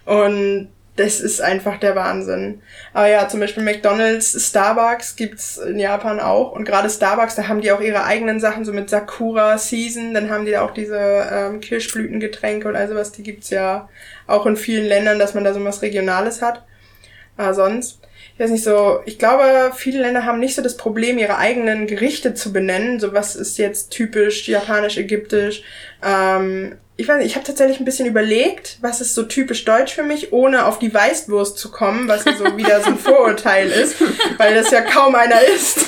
[0.04, 2.60] Und das ist einfach der Wahnsinn.
[2.92, 6.50] Aber ja, zum Beispiel McDonald's, Starbucks gibt's in Japan auch.
[6.52, 10.12] Und gerade Starbucks, da haben die auch ihre eigenen Sachen, so mit Sakura Season.
[10.12, 13.12] Dann haben die da auch diese ähm, Kirschblütengetränke und all sowas.
[13.12, 13.88] Die gibt's ja
[14.26, 16.64] auch in vielen Ländern, dass man da so was Regionales hat.
[17.36, 18.00] Aber sonst,
[18.38, 21.88] ich weiß nicht so, ich glaube, viele Länder haben nicht so das Problem, ihre eigenen
[21.88, 23.00] Gerichte zu benennen.
[23.00, 25.64] So was ist jetzt typisch japanisch, ägyptisch.
[26.04, 29.92] Ähm, ich weiß nicht, ich habe tatsächlich ein bisschen überlegt, was ist so typisch deutsch
[29.92, 33.96] für mich, ohne auf die Weißwurst zu kommen, was so wieder so ein Vorurteil ist,
[34.36, 35.86] weil das ja kaum einer ist.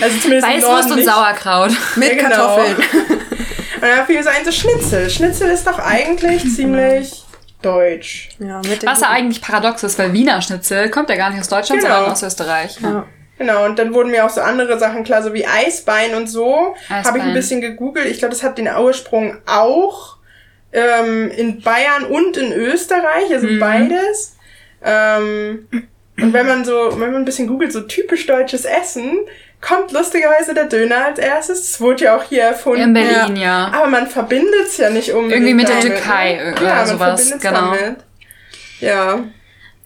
[0.00, 1.72] Also zumindest Weißwurst und Sauerkraut.
[1.96, 2.56] Mit ja, genau.
[2.56, 2.76] Kartoffeln.
[3.80, 5.08] Und dann fiel so ein so Schnitzel.
[5.08, 7.24] Schnitzel ist doch eigentlich ziemlich
[7.62, 8.30] deutsch.
[8.38, 11.48] Ja, mit was ja eigentlich paradox ist, weil Wiener Schnitzel kommt ja gar nicht aus
[11.48, 11.94] Deutschland, genau.
[11.94, 12.78] sondern aus Österreich.
[12.80, 13.06] Ja.
[13.38, 16.74] Genau, und dann wurden mir auch so andere Sachen klar, so wie Eisbein und so.
[16.90, 18.06] Habe ich ein bisschen gegoogelt.
[18.06, 20.18] Ich glaube, das hat den Ursprung auch
[20.72, 23.58] ähm, in Bayern und in Österreich, also mhm.
[23.58, 24.36] beides.
[24.84, 25.66] Ähm,
[26.20, 29.18] und wenn man so, wenn man ein bisschen googelt, so typisch deutsches Essen,
[29.60, 31.72] kommt lustigerweise der Döner als erstes.
[31.72, 32.82] Das wurde ja auch hier erfunden.
[32.82, 33.70] In Berlin, ja.
[33.72, 35.34] Aber man verbindet es ja nicht unbedingt.
[35.34, 36.52] Irgendwie mit der Türkei ne?
[36.52, 37.32] oder ja, sowas.
[37.40, 37.74] Genau.
[37.74, 37.96] Damit.
[38.80, 39.20] Ja.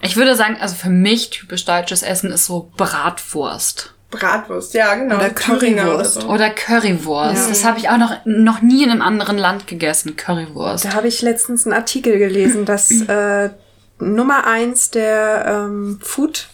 [0.00, 3.94] Ich würde sagen, also für mich typisch deutsches Essen ist so Bratwurst.
[4.10, 5.16] Bratwurst, ja, genau.
[5.16, 6.16] Oder Currywurst.
[6.16, 6.28] Oder, so.
[6.28, 7.42] oder Currywurst.
[7.42, 7.48] Ja.
[7.48, 10.84] Das habe ich auch noch, noch nie in einem anderen Land gegessen, Currywurst.
[10.84, 13.50] Da habe ich letztens einen Artikel gelesen, dass äh,
[13.98, 16.48] Nummer eins der ähm, Food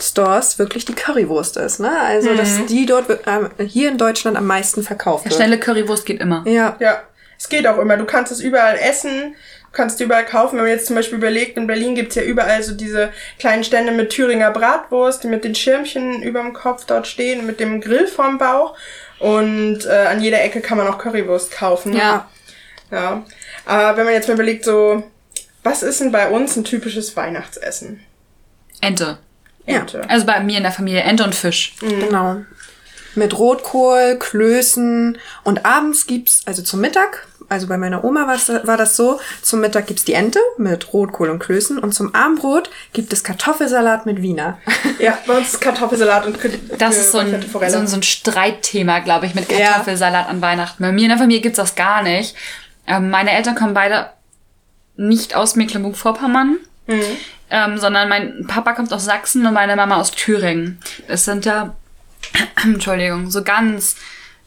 [0.00, 1.80] Stores wirklich die Currywurst ist.
[1.80, 1.90] Ne?
[2.00, 2.36] Also, mhm.
[2.36, 5.34] dass die dort äh, hier in Deutschland am meisten verkauft wird.
[5.34, 6.44] Schnelle Currywurst geht immer.
[6.46, 6.76] Ja.
[6.80, 7.02] Ja.
[7.38, 7.96] Es geht auch immer.
[7.96, 9.34] Du kannst es überall essen
[9.72, 10.56] kannst du überall kaufen.
[10.56, 13.92] Wenn man jetzt zum Beispiel überlegt, in Berlin gibt's ja überall so diese kleinen Stände
[13.92, 18.38] mit Thüringer Bratwurst, die mit den Schirmchen überm Kopf dort stehen, mit dem Grill vorm
[18.38, 18.76] Bauch.
[19.18, 21.94] Und äh, an jeder Ecke kann man auch Currywurst kaufen.
[21.94, 22.28] Ja.
[22.90, 23.24] Ja.
[23.66, 25.04] Aber wenn man jetzt mal überlegt, so,
[25.62, 28.00] was ist denn bei uns ein typisches Weihnachtsessen?
[28.80, 29.18] Ente.
[29.66, 29.98] Ente.
[29.98, 30.04] Ja.
[30.08, 31.74] Also bei mir in der Familie Ente und Fisch.
[31.82, 32.00] Mhm.
[32.00, 32.36] Genau.
[33.14, 38.96] Mit Rotkohl, Klößen und abends gibt's, also zum Mittag, also bei meiner Oma war das
[38.96, 43.24] so, zum Mittag gibt's die Ente mit Rotkohl und Klößen und zum Abendbrot gibt es
[43.24, 44.58] Kartoffelsalat mit Wiener.
[45.00, 46.38] Ja, bei uns ist Kartoffelsalat und
[46.78, 50.30] Das ist so ein, so ein, so ein Streitthema, glaube ich, mit Kartoffelsalat ja.
[50.30, 50.82] an Weihnachten.
[50.82, 52.36] Bei mir in der Familie gibt's das gar nicht.
[52.86, 54.10] Ähm, meine Eltern kommen beide
[54.96, 56.58] nicht aus Mecklenburg-Vorpommern.
[56.86, 57.02] Mhm.
[57.50, 60.78] Ähm, sondern mein Papa kommt aus Sachsen und meine Mama aus Thüringen.
[61.08, 61.74] Das sind ja,
[62.62, 63.96] Entschuldigung, so ganz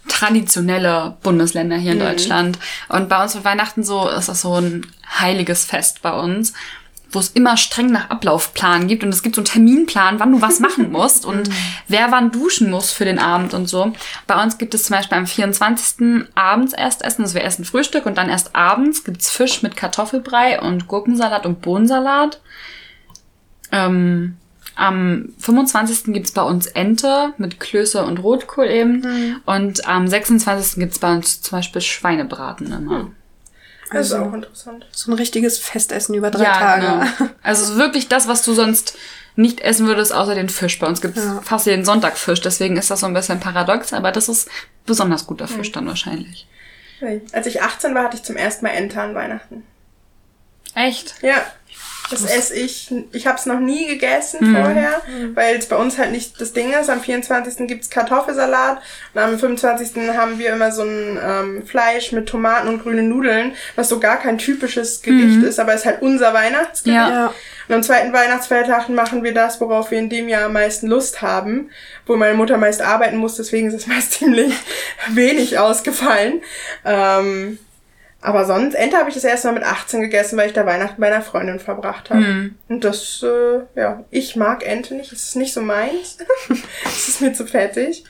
[0.08, 2.04] traditionelle Bundesländer hier in mhm.
[2.04, 2.60] Deutschland.
[2.90, 4.86] Und bei uns wird Weihnachten so, ist das so ein
[5.20, 6.54] heiliges Fest bei uns,
[7.12, 10.42] wo es immer streng nach Ablaufplan gibt und es gibt so einen Terminplan, wann du
[10.42, 11.54] was machen musst und mhm.
[11.88, 13.94] wer wann duschen muss für den Abend und so.
[14.28, 16.26] Bei uns gibt es zum Beispiel am 24.
[16.36, 20.60] abends erst Essen, also wir essen Frühstück und dann erst abends gibt's Fisch mit Kartoffelbrei
[20.60, 22.40] und Gurkensalat und Bohnensalat.
[23.74, 24.38] Ähm,
[24.76, 26.14] am 25.
[26.14, 29.02] gibt's bei uns Ente mit Klöße und Rotkohl eben.
[29.02, 29.42] Mhm.
[29.46, 30.80] Und am 26.
[30.80, 33.04] gibt's bei uns zum Beispiel Schweinebraten immer.
[33.04, 33.16] Mhm.
[33.92, 34.88] Das ist also auch interessant.
[34.92, 37.12] So ein richtiges Festessen über drei ja, Tage.
[37.18, 37.30] Genau.
[37.44, 38.98] Also wirklich das, was du sonst
[39.36, 40.80] nicht essen würdest, außer den Fisch.
[40.80, 41.42] Bei uns gibt's ja.
[41.44, 44.50] fast jeden Sonntag Fisch, deswegen ist das so ein bisschen paradox, aber das ist
[44.86, 45.74] besonders guter Fisch mhm.
[45.74, 46.48] dann wahrscheinlich.
[47.34, 49.64] Als ich 18 war, hatte ich zum ersten Mal Ente an Weihnachten.
[50.74, 51.16] Echt?
[51.22, 51.44] Ja.
[52.14, 54.56] Das esse ich, ich habe es noch nie gegessen mhm.
[54.56, 55.02] vorher,
[55.34, 56.90] weil es bei uns halt nicht das Ding ist.
[56.90, 57.68] Am 24.
[57.68, 58.82] gibt's Kartoffelsalat
[59.14, 60.10] und am 25.
[60.16, 64.18] haben wir immer so ein ähm, Fleisch mit Tomaten und grünen Nudeln, was so gar
[64.18, 65.46] kein typisches Gericht mhm.
[65.46, 67.00] ist, aber es ist halt unser Weihnachtsgericht.
[67.00, 67.34] Ja.
[67.68, 71.22] Und am zweiten Weihnachtsfeiertag machen wir das, worauf wir in dem Jahr am meisten Lust
[71.22, 71.70] haben,
[72.06, 74.54] wo meine Mutter meist arbeiten muss, deswegen ist es meist ziemlich
[75.10, 76.42] wenig ausgefallen.
[76.84, 77.58] Ähm,
[78.24, 81.02] aber sonst, Ente habe ich das erste Mal mit 18 gegessen, weil ich da Weihnachten
[81.02, 82.22] bei einer Freundin verbracht habe.
[82.22, 82.56] Mm.
[82.70, 85.12] Und das, äh, ja, ich mag Ente nicht.
[85.12, 86.18] Es ist nicht so meins.
[86.86, 88.06] Es ist mir zu fettig.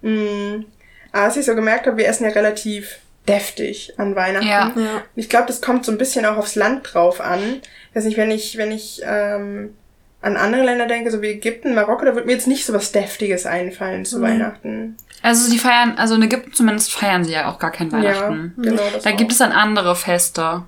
[0.00, 0.64] Mm.
[1.12, 2.98] Aber was ich so gemerkt habe, wir essen ja relativ
[3.28, 4.48] deftig an Weihnachten.
[4.48, 4.72] Ja.
[4.74, 5.04] ja.
[5.14, 7.60] Ich glaube, das kommt so ein bisschen auch aufs Land drauf an.
[7.90, 9.76] Ich weiß nicht, wenn ich, wenn ich ähm,
[10.22, 12.92] an andere Länder denke, so wie Ägypten, Marokko, da wird mir jetzt nicht so was
[12.92, 14.22] Deftiges einfallen zu mhm.
[14.22, 14.96] Weihnachten.
[15.20, 18.54] Also die feiern, also in Ägypten zumindest feiern sie ja auch gar kein Weihnachten.
[18.56, 18.82] Ja, genau.
[18.92, 19.16] Das da auch.
[19.16, 20.62] gibt es dann andere Feste.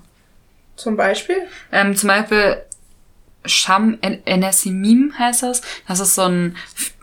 [0.75, 1.37] Zum Beispiel?
[1.71, 2.57] Ähm, zum Beispiel
[3.45, 5.61] Sham Enesimim heißt das.
[5.87, 6.57] Das ist so ein,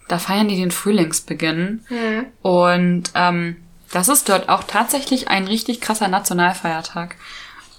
[0.09, 1.85] da feiern die den Frühlingsbeginn.
[1.89, 2.27] Mhm.
[2.43, 3.57] Und ähm,
[3.93, 7.17] das ist dort auch tatsächlich ein richtig krasser Nationalfeiertag.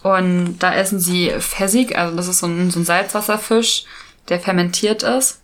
[0.01, 3.85] Und da essen sie Fessig, also das ist so ein, so ein Salzwasserfisch
[4.29, 5.39] der fermentiert ist.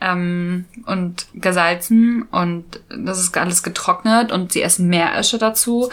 [0.00, 5.90] ähm, und gesalzen und das ist alles getrocknet und sie essen Meeresche dazu.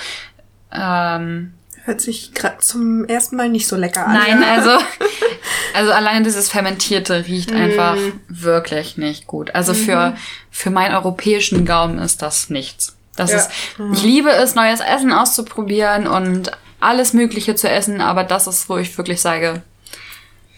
[0.72, 4.14] Ähm, Hört sich gerade zum ersten Mal nicht so lecker an.
[4.14, 4.72] Nein, also,
[5.74, 7.96] also alleine dieses Fermentierte riecht einfach
[8.28, 9.56] wirklich nicht gut.
[9.56, 10.16] Also für,
[10.52, 12.96] für meinen europäischen Gaumen ist das nichts.
[13.16, 13.38] Das Ja.
[13.38, 13.52] ist,
[13.94, 18.78] ich liebe es, neues Essen auszuprobieren und alles Mögliche zu essen, aber das ist, wo
[18.78, 19.64] ich wirklich sage,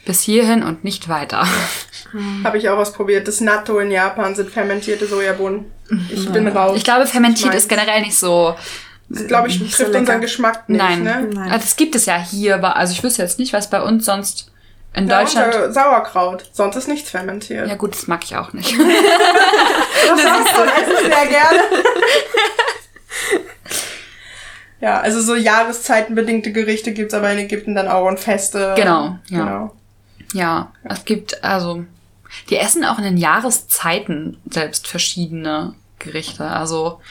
[0.05, 1.45] bis hierhin und nicht weiter.
[2.43, 3.27] Habe ich auch ausprobiert.
[3.27, 5.65] Das Natto in Japan sind fermentierte Sojabohnen.
[6.11, 6.75] Ich bin raus.
[6.77, 7.63] Ich glaube, fermentiert Meins.
[7.63, 8.55] ist generell nicht so.
[9.09, 9.99] Das, glaube ich, Nicht so trifft lecker.
[10.01, 10.77] unseren Geschmack nicht.
[10.79, 11.03] Nein.
[11.03, 11.27] Ne?
[11.33, 11.51] Nein.
[11.51, 14.05] Also das gibt es ja hier, aber also ich wüsste jetzt nicht, was bei uns
[14.05, 14.51] sonst
[14.93, 15.53] in Ja, Deutschland.
[15.55, 16.45] äh, Sauerkraut.
[16.53, 17.67] Sonst ist nichts fermentiert.
[17.67, 18.75] Ja gut, das mag ich auch nicht.
[20.09, 21.59] Das Sauerkraut esse ich sehr gerne.
[24.81, 28.73] ja, also so jahreszeitenbedingte Gerichte gibt's aber in Ägypten dann auch und Feste.
[28.77, 29.39] Genau, ja.
[29.43, 29.75] Genau.
[30.33, 31.85] Ja, es gibt also
[32.49, 36.45] die essen auch in den Jahreszeiten selbst verschiedene Gerichte.
[36.45, 37.01] Also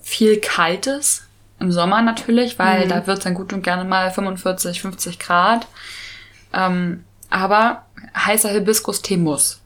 [0.00, 1.24] viel Kaltes
[1.58, 5.66] im Sommer natürlich, weil da wird dann gut und gerne mal 45, 50 Grad.
[6.52, 9.58] Ähm, aber heißer Hibiskus-Tee muss.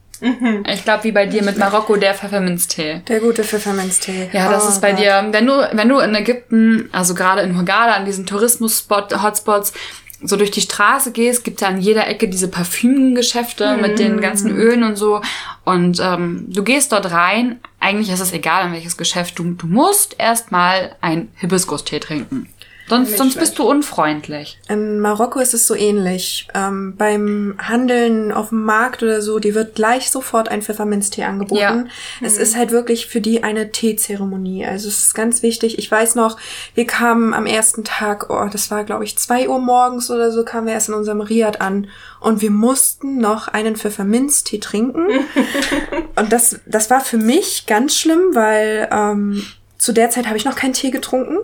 [0.65, 3.01] Ich glaube, wie bei dir mit Marokko der Pfefferminztee.
[3.07, 4.31] Der gute Pfefferminztee.
[4.33, 4.99] Ja, das Oh ist bei Gott.
[5.01, 9.73] dir, wenn du, wenn du in Ägypten, also gerade in Hurghada, an diesen Tourismus-Spot, Hotspots,
[10.21, 14.55] so durch die Straße gehst, gibt es an jeder Ecke diese Parfümgeschäfte mit den ganzen
[14.55, 15.21] Ölen und so.
[15.63, 19.67] Und ähm, du gehst dort rein, eigentlich ist es egal, in welches Geschäft, du, du
[19.67, 22.49] musst erstmal einen Hibiskus-Tee trinken.
[22.89, 24.59] Sonst, sonst bist du unfreundlich.
[24.69, 26.47] In Marokko ist es so ähnlich.
[26.53, 31.59] Ähm, beim Handeln auf dem Markt oder so, die wird gleich sofort ein Pfefferminztee angeboten.
[31.59, 31.85] Ja.
[32.21, 34.65] Es ist halt wirklich für die eine Teezeremonie.
[34.65, 35.77] Also es ist ganz wichtig.
[35.79, 36.37] Ich weiß noch,
[36.75, 40.45] wir kamen am ersten Tag, oh, das war glaube ich zwei Uhr morgens oder so,
[40.45, 41.87] kamen wir erst in unserem Riad an
[42.21, 45.07] und wir mussten noch einen Pfefferminztee trinken.
[46.15, 49.45] und das, das war für mich ganz schlimm, weil ähm,
[49.77, 51.39] zu der Zeit habe ich noch keinen Tee getrunken.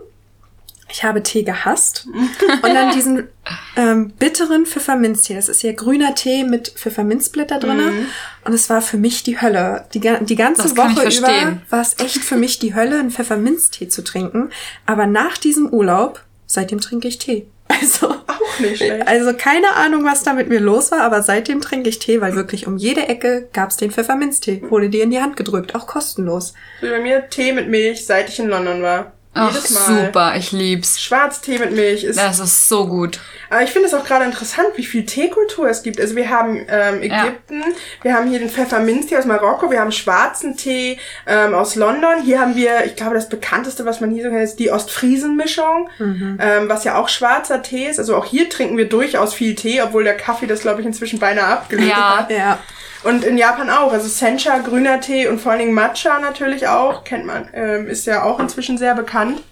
[0.94, 2.06] Ich habe Tee gehasst.
[2.62, 3.26] Und dann diesen
[3.74, 5.34] ähm, bitteren Pfefferminztee.
[5.34, 8.06] Das ist ja grüner Tee mit Pfefferminzblätter drinne.
[8.44, 9.86] Und es war für mich die Hölle.
[9.92, 14.04] Die, die ganze Woche über war es echt für mich die Hölle, einen Pfefferminztee zu
[14.04, 14.50] trinken.
[14.86, 17.48] Aber nach diesem Urlaub, seitdem trinke ich Tee.
[17.66, 19.08] Also, Auch nicht schlecht.
[19.08, 22.36] also keine Ahnung, was da mit mir los war, aber seitdem trinke ich Tee, weil
[22.36, 24.62] wirklich um jede Ecke gab's den Pfefferminztee.
[24.68, 26.52] Wurde dir in die Hand gedrückt, auch kostenlos.
[26.80, 29.13] So bei mir Tee mit Milch, seit ich in London war.
[29.36, 30.06] Ach, Jedes Mal.
[30.06, 31.00] super, ich lieb's.
[31.00, 32.18] Schwarztee mit Milch ist.
[32.18, 33.18] Das ist so gut.
[33.50, 36.00] Aber ich finde es auch gerade interessant, wie viel Teekultur es gibt.
[36.00, 37.62] Also wir haben ähm, Ägypten,
[38.02, 42.22] wir haben hier den Pfefferminztee aus Marokko, wir haben schwarzen Tee ähm, aus London.
[42.24, 45.88] Hier haben wir, ich glaube, das bekannteste, was man hier so kennt, ist die Ostfriesen-Mischung,
[46.00, 47.98] ähm, was ja auch schwarzer Tee ist.
[47.98, 51.18] Also auch hier trinken wir durchaus viel Tee, obwohl der Kaffee das, glaube ich, inzwischen
[51.18, 52.18] beinahe abgelöst Ja.
[52.18, 52.30] hat.
[52.30, 52.58] Ja.
[53.04, 53.92] Und in Japan auch.
[53.92, 57.04] Also Sencha, grüner Tee und vor allen Dingen Matcha natürlich auch.
[57.04, 59.42] Kennt man, ähm, ist ja auch inzwischen sehr bekannt.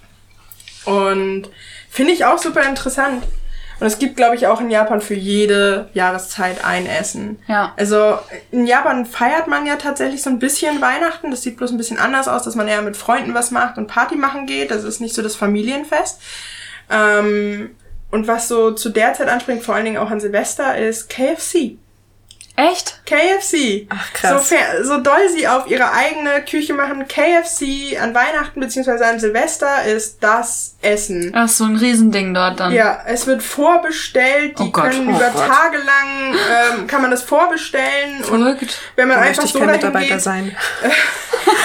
[0.84, 1.48] Und
[1.90, 3.22] finde ich auch super interessant.
[3.78, 7.40] Und es gibt, glaube ich, auch in Japan für jede Jahreszeit ein Essen.
[7.48, 7.74] Ja.
[7.76, 8.16] Also
[8.52, 11.30] in Japan feiert man ja tatsächlich so ein bisschen Weihnachten.
[11.30, 13.88] Das sieht bloß ein bisschen anders aus, dass man eher mit Freunden was macht und
[13.88, 14.70] Party machen geht.
[14.70, 16.20] Das ist nicht so das Familienfest.
[16.90, 17.74] Ähm,
[18.12, 21.78] und was so zu der Zeit anspringt, vor allen Dingen auch an Silvester, ist KFC.
[22.56, 23.00] Echt?
[23.06, 23.86] KFC.
[23.88, 24.48] Ach, krass.
[24.50, 29.84] So, so doll sie auf ihre eigene Küche machen, KFC an Weihnachten beziehungsweise an Silvester
[29.84, 31.32] ist das Essen.
[31.32, 32.72] Das ist so ein Riesending dort dann.
[32.72, 35.46] Ja, es wird vorbestellt, die Oh Gott, können oh über Gott.
[35.48, 36.34] Tage lang,
[36.80, 38.78] ähm, kann man das vorbestellen und Verrückt.
[38.96, 40.56] wenn man Da einfach so kein dahin Mitarbeiter geht, sein.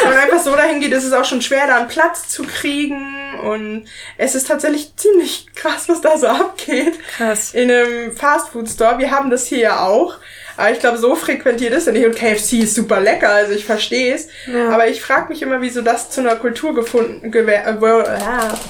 [0.04, 2.44] wenn man einfach so dahin geht, ist es auch schon schwer, da einen Platz zu
[2.44, 3.86] kriegen und
[4.18, 6.98] es ist tatsächlich ziemlich krass, was da so abgeht.
[7.18, 7.54] Krass.
[7.54, 8.98] In einem Fastfood-Store.
[9.00, 10.16] Wir haben das hier ja auch.
[10.58, 12.06] Aber ich glaube, so frequentiert ist er nicht.
[12.06, 14.28] Und KFC ist super lecker, also ich verstehe es.
[14.52, 14.70] Ja.
[14.72, 17.74] Aber ich frage mich immer, wieso das zu einer Kultur gefunden, äh,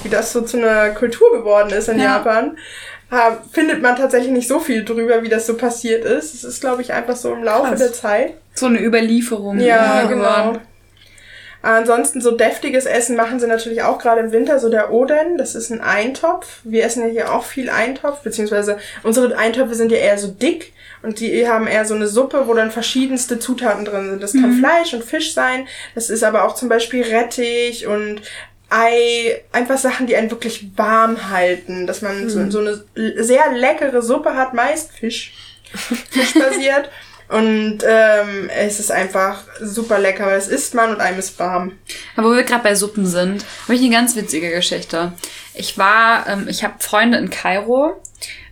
[0.02, 2.16] wie das so zu einer Kultur geworden ist in Ja.
[2.16, 2.56] Japan.
[3.52, 6.34] Findet man tatsächlich nicht so viel drüber, wie das so passiert ist.
[6.34, 7.78] Es ist, glaube ich, einfach so im Laufe Krass.
[7.78, 8.34] der Zeit.
[8.54, 9.58] So eine Überlieferung.
[9.60, 10.58] Ja, geworden.
[11.68, 15.54] Ansonsten so deftiges Essen machen sie natürlich auch gerade im Winter, so der Oden, das
[15.54, 16.60] ist ein Eintopf.
[16.64, 20.72] Wir essen ja hier auch viel Eintopf, beziehungsweise unsere Eintöpfe sind ja eher so dick
[21.02, 24.22] und die haben eher so eine Suppe, wo dann verschiedenste Zutaten drin sind.
[24.22, 28.22] Das kann Fleisch und Fisch sein, das ist aber auch zum Beispiel Rettich und
[28.70, 32.82] Ei, einfach Sachen, die einen wirklich warm halten, dass man so, so eine
[33.22, 35.34] sehr leckere Suppe hat, meist Fisch,
[36.10, 36.88] fischbasiert.
[37.28, 41.72] Und ähm, es ist einfach super lecker, weil es isst man und einem ist warm.
[42.16, 45.12] Aber wo wir gerade bei Suppen sind, habe ich eine ganz witzige Geschichte.
[45.54, 48.00] Ich war, ähm, ich habe Freunde in Kairo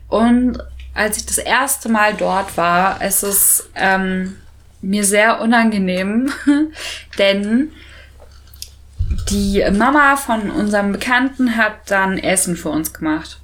[0.08, 0.58] und
[0.92, 4.36] als ich das erste Mal dort war, ist es ähm,
[4.82, 6.32] mir sehr unangenehm,
[7.18, 7.72] denn
[9.30, 13.40] die Mama von unserem Bekannten hat dann Essen für uns gemacht.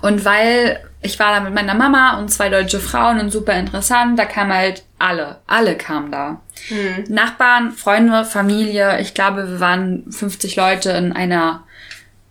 [0.00, 4.18] Und weil ich war da mit meiner Mama und zwei deutsche Frauen und super interessant,
[4.18, 6.40] da kamen halt alle, alle kamen da.
[6.68, 7.04] Hm.
[7.08, 11.64] Nachbarn, Freunde, Familie, ich glaube, wir waren 50 Leute in einer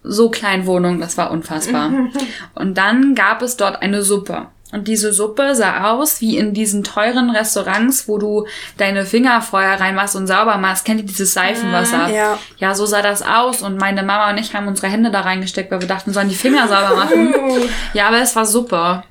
[0.03, 1.91] so kleinen Wohnung, das war unfassbar.
[2.55, 4.47] und dann gab es dort eine Suppe.
[4.71, 8.45] Und diese Suppe sah aus wie in diesen teuren Restaurants, wo du
[8.77, 10.85] deine Finger vorher reinmachst und sauber machst.
[10.85, 12.09] Kennt ihr dieses Seifenwasser?
[12.09, 12.39] Ja.
[12.57, 13.61] Ja, so sah das aus.
[13.61, 16.29] Und meine Mama und ich haben unsere Hände da reingesteckt, weil wir dachten, wir sollen
[16.29, 17.33] die Finger sauber machen.
[17.93, 19.03] ja, aber es war super.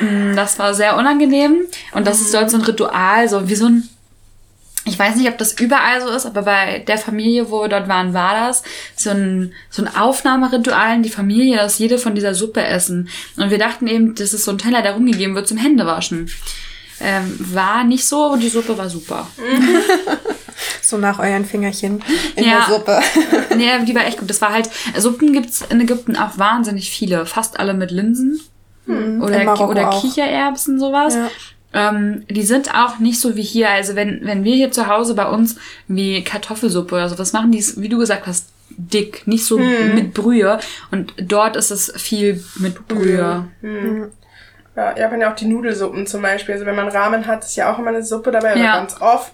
[0.00, 1.66] Mm, Das war sehr unangenehm.
[1.92, 3.88] Und das ist dort so ein Ritual, so wie so ein
[4.88, 7.88] ich weiß nicht, ob das überall so ist, aber bei der Familie, wo wir dort
[7.88, 8.62] waren, war das
[8.96, 13.08] so ein, so ein Aufnahmeritual in die Familie, dass jede von dieser Suppe essen.
[13.36, 16.30] Und wir dachten eben, das ist so ein Teller, der rumgegeben wird zum Händewaschen.
[17.00, 19.28] Ähm, war nicht so, aber die Suppe war super.
[20.82, 22.02] So nach euren Fingerchen
[22.34, 22.64] in Ja.
[22.66, 23.00] der Suppe.
[23.56, 24.28] nee, die war echt gut.
[24.28, 27.26] Das war halt, Suppen gibt's in Ägypten auch wahnsinnig viele.
[27.26, 28.40] Fast alle mit Linsen.
[28.86, 29.90] in Oder, oder.
[30.00, 31.14] Kichererbsen, sowas.
[31.14, 31.30] Ja.
[31.78, 33.70] Ähm, die sind auch nicht so wie hier.
[33.70, 37.58] Also wenn, wenn wir hier zu Hause bei uns wie Kartoffelsuppe oder sowas machen, die
[37.58, 40.58] ist, wie du gesagt hast, dick, nicht so mit Brühe.
[40.90, 43.46] Und dort ist es viel mit Brühe.
[44.76, 46.54] Ja, Japan ja auch die Nudelsuppen zum Beispiel.
[46.54, 48.76] Also wenn man Ramen hat, ist ja auch immer eine Suppe dabei Ja.
[48.78, 49.32] ganz oft.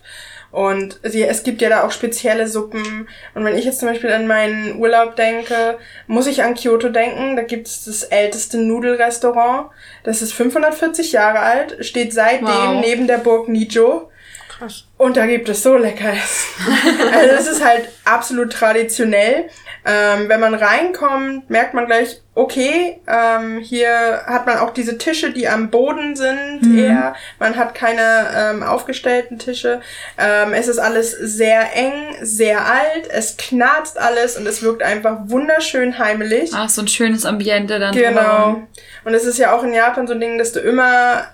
[0.55, 3.09] Und sie, es gibt ja da auch spezielle Suppen.
[3.35, 7.35] Und wenn ich jetzt zum Beispiel an meinen Urlaub denke, muss ich an Kyoto denken.
[7.35, 9.71] Da gibt es das älteste Nudelrestaurant.
[10.05, 12.81] Das ist 540 Jahre alt, steht seitdem Wow.
[12.81, 14.13] neben der Burg Nijo.
[14.49, 14.85] Krass.
[14.97, 16.47] Und da gibt es so leckeres.
[17.13, 19.49] also es ist halt absolut traditionell.
[19.85, 25.33] Ähm, wenn man reinkommt, merkt man gleich, okay, ähm, hier hat man auch diese Tische,
[25.33, 27.15] die am Boden sind eher.
[27.39, 29.81] Man hat keine ähm, aufgestellten Tische.
[30.19, 31.93] Ähm, es ist alles sehr eng,
[32.23, 33.09] sehr alt.
[33.11, 36.51] Es knarzt alles und es wirkt einfach wunderschön heimelig.
[36.55, 37.95] Ach, so ein schönes Ambiente dann.
[37.95, 38.21] Genau.
[38.21, 38.67] drumherum.
[39.05, 41.25] Und es ist ja auch in Japan so ein Ding, dass du immer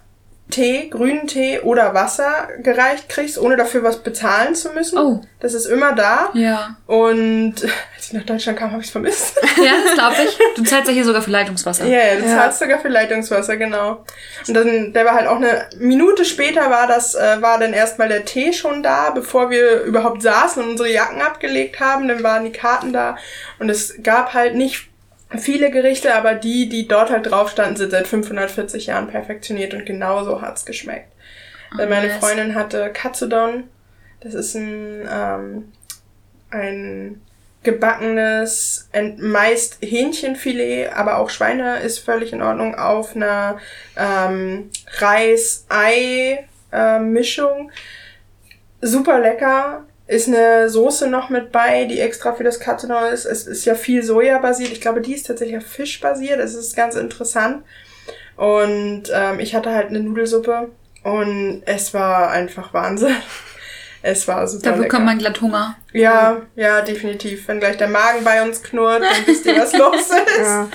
[0.51, 4.99] Tee, grünen Tee oder Wasser gereicht kriegst, ohne dafür was bezahlen zu müssen.
[4.99, 5.21] Oh.
[5.41, 6.31] Das ist immer da.
[6.35, 6.77] Ja.
[6.87, 7.55] Und
[7.97, 9.41] als ich nach Deutschland kam, habe ich es vermisst.
[9.57, 10.39] Ja, das glaube ich.
[10.57, 11.87] Du zahlst ja hier sogar für Leitungswasser.
[11.87, 14.05] Ja, ja, du zahlst sogar für Leitungswasser, genau.
[14.47, 18.09] Und dann, der war halt auch eine Minute später war das, äh, war dann erstmal
[18.09, 22.45] der Tee schon da, bevor wir überhaupt saßen und unsere Jacken abgelegt haben, dann waren
[22.45, 23.17] die Karten da.
[23.59, 24.90] Und es gab halt nicht
[25.39, 29.87] viele Gerichte, aber die, die dort halt drauf standen, sind seit 540 Jahren perfektioniert und
[29.87, 31.13] genauso hat's geschmeckt.
[31.73, 32.19] Weil meine nice.
[32.19, 33.65] Freundin hatte Katsudon.
[34.21, 35.73] Das ist ein, ähm,
[36.51, 37.23] ein
[37.63, 43.61] gebackenes, meist Hähnchenfilet, aber auch Schweine ist völlig in Ordnung, auf einer
[43.97, 47.71] ähm, Reis-Ei-Mischung.
[48.81, 49.85] Super lecker.
[50.11, 53.25] Ist eine Soße noch mit bei, die extra für das Katsudon ist.
[53.27, 54.73] Es ist ja viel Soja basiert.
[54.73, 56.41] Ich glaube, die ist tatsächlich auf Fisch basiert.
[56.41, 57.63] Das ist ganz interessant.
[58.37, 60.71] Und ähm, ich hatte halt eine Nudelsuppe
[61.05, 63.15] und es war einfach Wahnsinn.
[64.03, 64.83] Es war super Da lecker.
[64.85, 65.77] bekommt man glatt Hunger.
[65.93, 67.47] Ja, ja, definitiv.
[67.49, 70.39] Wenn gleich der Magen bei uns knurrt, dann wisst ihr, was los ist.
[70.39, 70.71] Ja.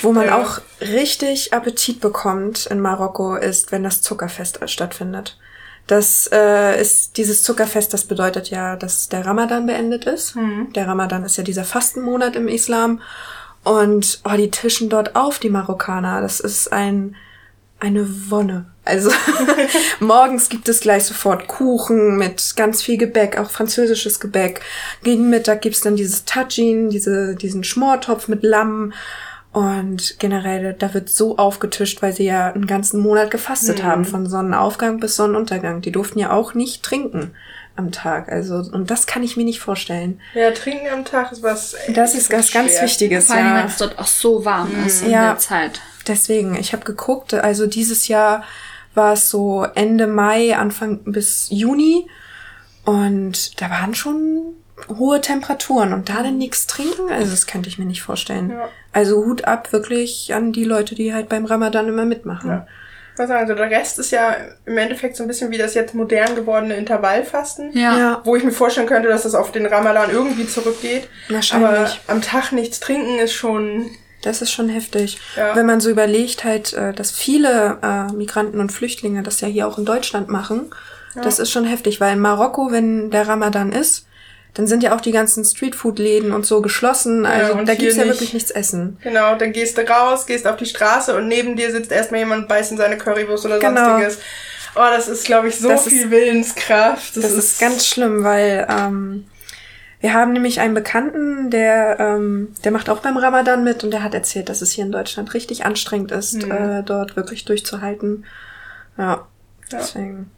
[0.00, 0.38] Wo man Ja.
[0.42, 5.38] auch richtig Appetit bekommt in Marokko ist, wenn das Zuckerfest stattfindet.
[5.86, 10.34] Das äh, ist dieses Zuckerfest, das bedeutet ja, dass der Ramadan beendet ist.
[10.74, 13.02] Der Ramadan ist ja dieser Fastenmonat im Islam.
[13.64, 16.20] Und oh, die tischen dort auf, die Marokkaner.
[16.20, 17.16] Das ist ein
[17.84, 18.66] eine Wonne.
[18.84, 19.10] Also
[20.00, 24.60] morgens gibt es gleich sofort Kuchen mit ganz viel Gebäck, auch französisches Gebäck.
[25.02, 28.92] Gegen Mittag gibt's dann dieses Tajin, diese, diesen Schmortopf mit Lamm.
[29.54, 34.26] Und generell, da wird so aufgetischt, weil sie ja einen ganzen Monat gefastet haben, von
[34.28, 35.80] Sonnenaufgang bis Sonnenuntergang.
[35.80, 37.30] Die durften ja auch nicht trinken
[37.76, 38.28] am Tag.
[38.30, 40.20] Also, und das kann ich mir nicht vorstellen.
[40.34, 41.76] Ja, trinken am Tag ist was.
[41.94, 42.82] Das ist was ganz schwer.
[42.82, 43.56] Wichtiges, Vor allem, ja.
[43.58, 45.28] wenn es dort auch so warm ist in Ja.
[45.30, 45.80] der Zeit.
[46.08, 48.42] Deswegen, ich habe geguckt, also dieses Jahr
[48.94, 52.08] war es so Ende Mai, Anfang bis Juni
[52.84, 54.54] und da waren schon
[54.88, 58.50] hohe Temperaturen und da dann nichts trinken, also das könnte ich mir nicht vorstellen.
[58.50, 58.68] Ja.
[58.92, 62.50] Also Hut ab wirklich an die Leute, die halt beim Ramadan immer mitmachen.
[62.50, 62.66] Ja.
[63.14, 64.34] Ich muss sagen, also der Rest ist ja
[64.66, 67.70] im Endeffekt so ein bisschen wie das jetzt modern gewordene Intervallfasten.
[67.72, 67.96] Ja.
[67.96, 68.20] Ja.
[68.24, 71.08] Wo ich mir vorstellen könnte, dass das auf den Ramadan irgendwie zurückgeht.
[71.28, 71.68] Wahrscheinlich.
[71.68, 73.90] Aber am Tag nichts trinken ist schon.
[74.22, 75.20] Das ist schon heftig.
[75.36, 75.54] Ja.
[75.54, 79.68] Wenn man so überlegt halt, äh, dass viele äh, Migranten und Flüchtlinge das ja hier
[79.68, 80.72] auch in Deutschland machen,
[81.22, 84.06] das ist schon heftig, weil in Marokko, wenn der Ramadan ist,
[84.54, 87.26] dann sind ja auch die ganzen Streetfood-Läden und so geschlossen.
[87.26, 88.14] Also und da gibt's ja nicht.
[88.14, 88.98] wirklich nichts essen.
[89.02, 92.48] Genau, dann gehst du raus, gehst auf die Straße und neben dir sitzt erstmal jemand,
[92.48, 93.84] beißt in seine Currywurst oder Genau.
[93.98, 94.18] sonstiges.
[94.76, 97.16] Oh, das ist, glaube ich, so Das viel ist- Willenskraft.
[97.16, 99.26] Das, ist ganz schlimm, weil ähm,
[100.00, 104.02] wir haben nämlich einen Bekannten, der, ähm, der macht auch beim Ramadan mit und der
[104.02, 106.50] hat erzählt, dass es hier in Deutschland richtig anstrengend ist, Mhm.
[106.50, 108.24] äh, dort wirklich durchzuhalten.
[108.98, 109.26] Ja, Ja.
[109.72, 110.30] deswegen.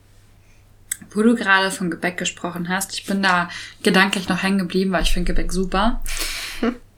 [1.11, 3.49] Wo du gerade von Gebäck gesprochen hast, ich bin da
[3.83, 6.01] gedanklich noch hängen geblieben, weil ich finde Gebäck super.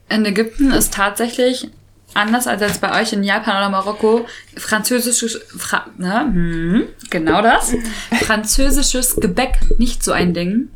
[0.08, 1.68] In Ägypten ist tatsächlich,
[2.14, 4.26] anders als jetzt bei euch in Japan oder Marokko,
[4.56, 7.74] französisches, Fra ne, hm, genau das,
[8.22, 10.70] französisches Gebäck nicht so ein Ding,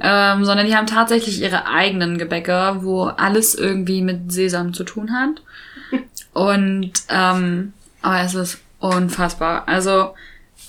[0.00, 5.12] ähm, sondern die haben tatsächlich ihre eigenen Gebäcke, wo alles irgendwie mit Sesam zu tun
[5.12, 5.42] hat.
[6.32, 9.64] Und, ähm, aber es ist unfassbar.
[9.66, 10.14] Also,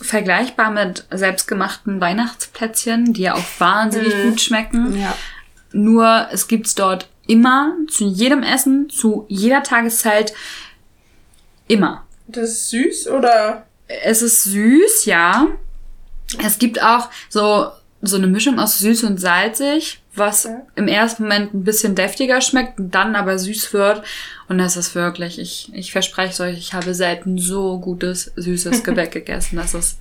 [0.01, 4.99] vergleichbar mit selbstgemachten Weihnachtsplätzchen, die ja auch wahnsinnig gut schmecken.
[4.99, 5.15] Ja.
[5.71, 10.33] Nur es gibt's dort immer, zu jedem Essen, zu jeder Tageszeit,
[11.67, 12.05] immer.
[12.27, 13.65] Das ist süß oder?
[13.87, 15.47] Es ist süß, ja.
[16.43, 17.71] Es gibt auch so,
[18.01, 20.61] so eine Mischung aus süß und salzig, was Ja.
[20.75, 24.03] im ersten Moment ein bisschen deftiger schmeckt und dann aber süß wird.
[24.47, 29.11] Und das ist wirklich, ich, ich verspreche euch, ich habe selten so gutes, süßes Gebäck
[29.11, 29.55] gegessen.
[29.57, 29.97] Das ist,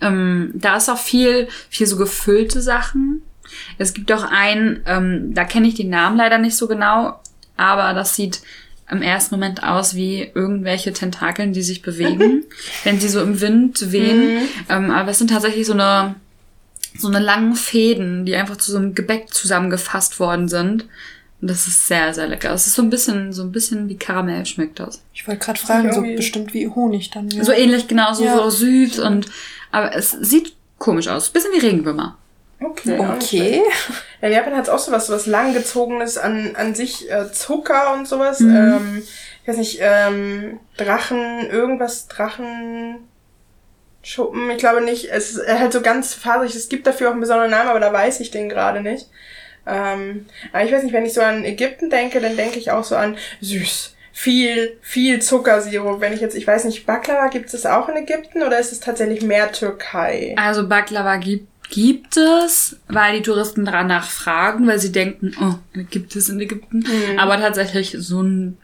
[0.00, 3.22] ähm, da ist auch viel, viel so gefüllte Sachen.
[3.78, 7.20] Es gibt auch einen, ähm, da kenne ich den Namen leider nicht so genau,
[7.56, 8.42] aber das sieht
[8.90, 12.44] im ersten Moment aus wie irgendwelche Tentakeln, die sich bewegen,
[12.84, 14.42] wenn sie so im Wind wehen.
[14.68, 16.16] Ähm, aber es sind tatsächlich so eine,
[16.98, 20.86] so eine langen Fäden, die einfach zu so einem Gebäck zusammengefasst worden sind.
[21.40, 22.52] Und das ist sehr, sehr lecker.
[22.52, 25.02] Es ist so ein bisschen, so ein bisschen wie Karamell schmeckt das.
[25.12, 27.28] Ich wollte gerade fragen, so bestimmt wie Honig dann.
[27.28, 27.44] Ja.
[27.44, 28.36] So ähnlich, genau, so, Ja.
[28.36, 29.26] so süß und,
[29.70, 31.28] aber es sieht komisch aus.
[31.30, 32.16] Bisschen wie Regenwürmer.
[32.58, 32.98] Okay.
[32.98, 33.62] Okay.
[34.22, 38.08] Ja, in Japan hat es auch sowas, sowas langgezogenes an, an sich äh, Zucker und
[38.08, 38.40] sowas.
[38.40, 38.56] Mhm.
[38.56, 39.02] Ähm,
[39.42, 42.08] ich weiß nicht, ähm, Drachen, irgendwas,
[44.06, 45.10] Drachenschuppen, ich glaube nicht.
[45.10, 46.54] Es ist halt so ganz faserig.
[46.54, 49.08] Es gibt dafür auch einen besonderen Namen, aber da weiß ich den gerade nicht.
[49.66, 52.84] Ähm, aber ich weiß nicht, wenn ich so an Ägypten denke, dann denke ich auch
[52.84, 53.94] so an süß.
[54.12, 56.00] Viel, viel Zuckersirup.
[56.00, 58.80] Wenn ich jetzt, ich weiß nicht, Baklava gibt es auch in Ägypten oder ist es
[58.80, 60.34] tatsächlich mehr Türkei?
[60.38, 66.14] Also Baklava gibt, gibt es, weil die Touristen danach fragen, weil sie denken, oh, gibt
[66.16, 66.86] es in Ägypten.
[67.18, 68.56] Aber tatsächlich so ein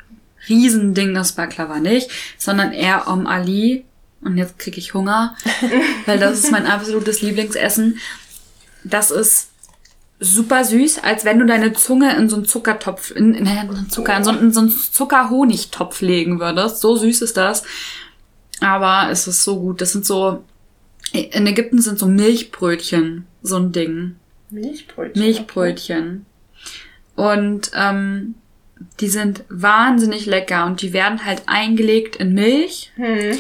[0.49, 3.85] Riesending ist Baklava nicht, sondern eher Om Ali.
[4.23, 5.37] Und jetzt kriege ich Hunger,
[6.07, 7.99] weil das ist mein absolutes Lieblingsessen.
[8.85, 9.51] Das ist
[10.21, 14.17] super süß, als wenn du deine Zunge in so einen Zuckertopf, in, in, in Zucker,
[14.17, 16.81] in so, in so einen Zuckerhonigtopf legen würdest.
[16.81, 17.65] So süß ist das.
[18.61, 19.81] Aber es ist so gut.
[19.81, 20.45] Das sind so,
[21.13, 24.17] in Ägypten sind so Milchbrötchen so ein Ding.
[24.51, 25.23] Milchbrötchen.
[25.23, 26.27] Milchbrötchen.
[27.17, 28.35] Und ähm,
[29.01, 32.93] die sind wahnsinnig lecker und die werden halt eingelegt in Milch.
[32.97, 33.39] Hm.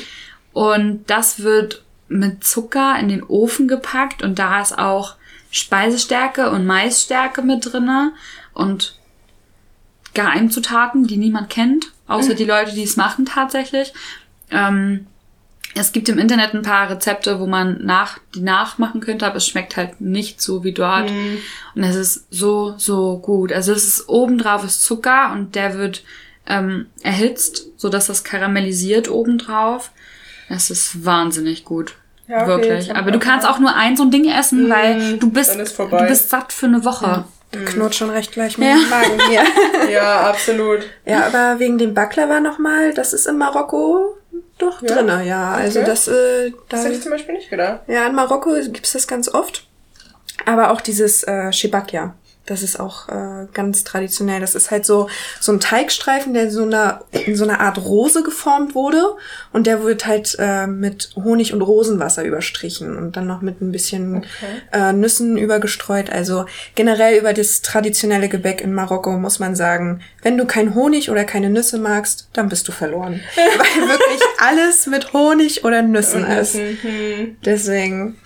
[0.52, 5.16] Und das wird mit Zucker in den Ofen gepackt und da ist auch
[5.50, 8.12] Speisestärke und Maisstärke mit drinne
[8.52, 8.98] und
[10.14, 13.92] Geheimzutaten, die niemand kennt, außer die Leute, die es machen tatsächlich.
[14.50, 15.06] Ähm,
[15.74, 19.46] es gibt im Internet ein paar Rezepte, wo man nach, die nachmachen könnte, aber es
[19.46, 21.10] schmeckt halt nicht so wie dort.
[21.74, 23.52] Und es ist so, so gut.
[23.52, 26.04] Also es ist obendrauf ist Zucker und der wird
[26.46, 29.90] ähm, erhitzt, so dass das karamellisiert obendrauf.
[30.48, 31.96] Es ist wahnsinnig gut.
[32.28, 32.94] Ja, okay, Wirklich.
[32.94, 35.78] Aber du kannst auch nur ein so ein Ding essen, weil du bist, dann ist
[35.78, 37.24] du bist satt für eine Woche.
[37.50, 38.76] Da knurrt schon recht gleich mit Ja.
[38.76, 39.42] dem Magen hier.
[39.92, 40.80] Ja, absolut.
[41.04, 44.16] Ja, aber wegen dem Baklava nochmal, das ist in Marokko
[44.58, 44.94] doch Ja?
[44.94, 45.50] drinne, ja.
[45.52, 45.88] Also Okay.
[45.90, 47.80] das, äh, da, Das hätte ich zum Beispiel nicht gedacht.
[47.88, 49.66] ja, in Marokko gibt's das ganz oft.
[50.46, 52.14] Aber auch dieses äh, Shibakia,
[52.46, 54.40] das ist auch äh, ganz traditionell.
[54.40, 55.08] Das ist halt so
[55.40, 59.16] so ein Teigstreifen, der so einer in so einer Art Rose geformt wurde
[59.52, 63.70] und der wird halt äh, mit Honig und Rosenwasser überstrichen und dann noch mit ein
[63.70, 64.24] bisschen
[64.72, 66.10] äh, Nüssen übergestreut.
[66.10, 71.10] Also generell über das traditionelle Gebäck in Marokko muss man sagen, wenn du kein Honig
[71.10, 76.24] oder keine Nüsse magst, dann bist du verloren, weil wirklich alles mit Honig oder Nüssen
[76.24, 76.56] ist.
[76.56, 77.36] Mhm.
[77.44, 78.16] Deswegen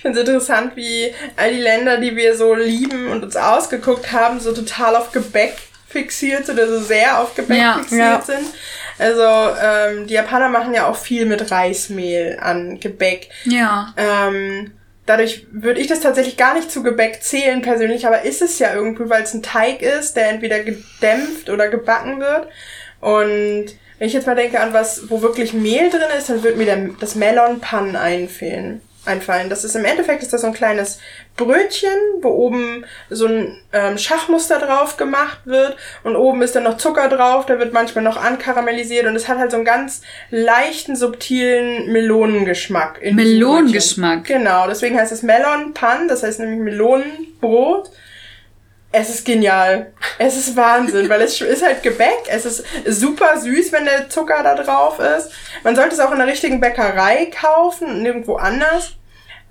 [0.00, 4.12] Ich finde es interessant, wie all die Länder, die wir so lieben und uns ausgeguckt
[4.12, 5.58] haben, so total auf Gebäck
[5.90, 7.74] fixiert sind, also sehr auf Gebäck Ja.
[7.74, 8.22] fixiert Ja.
[8.22, 8.46] sind.
[8.98, 9.22] Also
[9.62, 13.28] ähm, die Japaner machen ja auch viel mit Reismehl an Gebäck.
[13.44, 13.92] Ja.
[13.98, 14.72] Ähm,
[15.04, 18.72] dadurch würde ich das tatsächlich gar nicht zu Gebäck zählen persönlich, aber ist es ja
[18.72, 22.48] irgendwie, weil es ein Teig ist, der entweder gedämpft oder gebacken wird.
[23.02, 23.66] Und
[23.98, 26.64] wenn ich jetzt mal denke an was, wo wirklich Mehl drin ist, dann wird mir
[26.64, 28.80] der, das Melon Pan einfällen.
[29.04, 29.48] Einfallen.
[29.48, 30.98] Das ist im Endeffekt ist das so ein kleines
[31.36, 31.90] Brötchen,
[32.20, 37.08] wo oben so ein ähm, Schachmuster drauf gemacht wird und oben ist dann noch Zucker
[37.08, 41.90] drauf, der wird manchmal noch ankaramellisiert und es hat halt so einen ganz leichten, subtilen
[41.92, 43.00] Melonengeschmack.
[43.12, 44.24] Melonengeschmack?
[44.24, 47.90] Genau, deswegen heißt es Melon Pan, das heißt nämlich Melonenbrot.
[48.92, 49.92] Es ist genial.
[50.18, 52.24] Es ist Wahnsinn, weil es ist halt Gebäck.
[52.28, 55.30] Es ist super süß, wenn der Zucker da drauf ist.
[55.62, 58.96] Man sollte es auch in der richtigen Bäckerei kaufen, nirgendwo anders.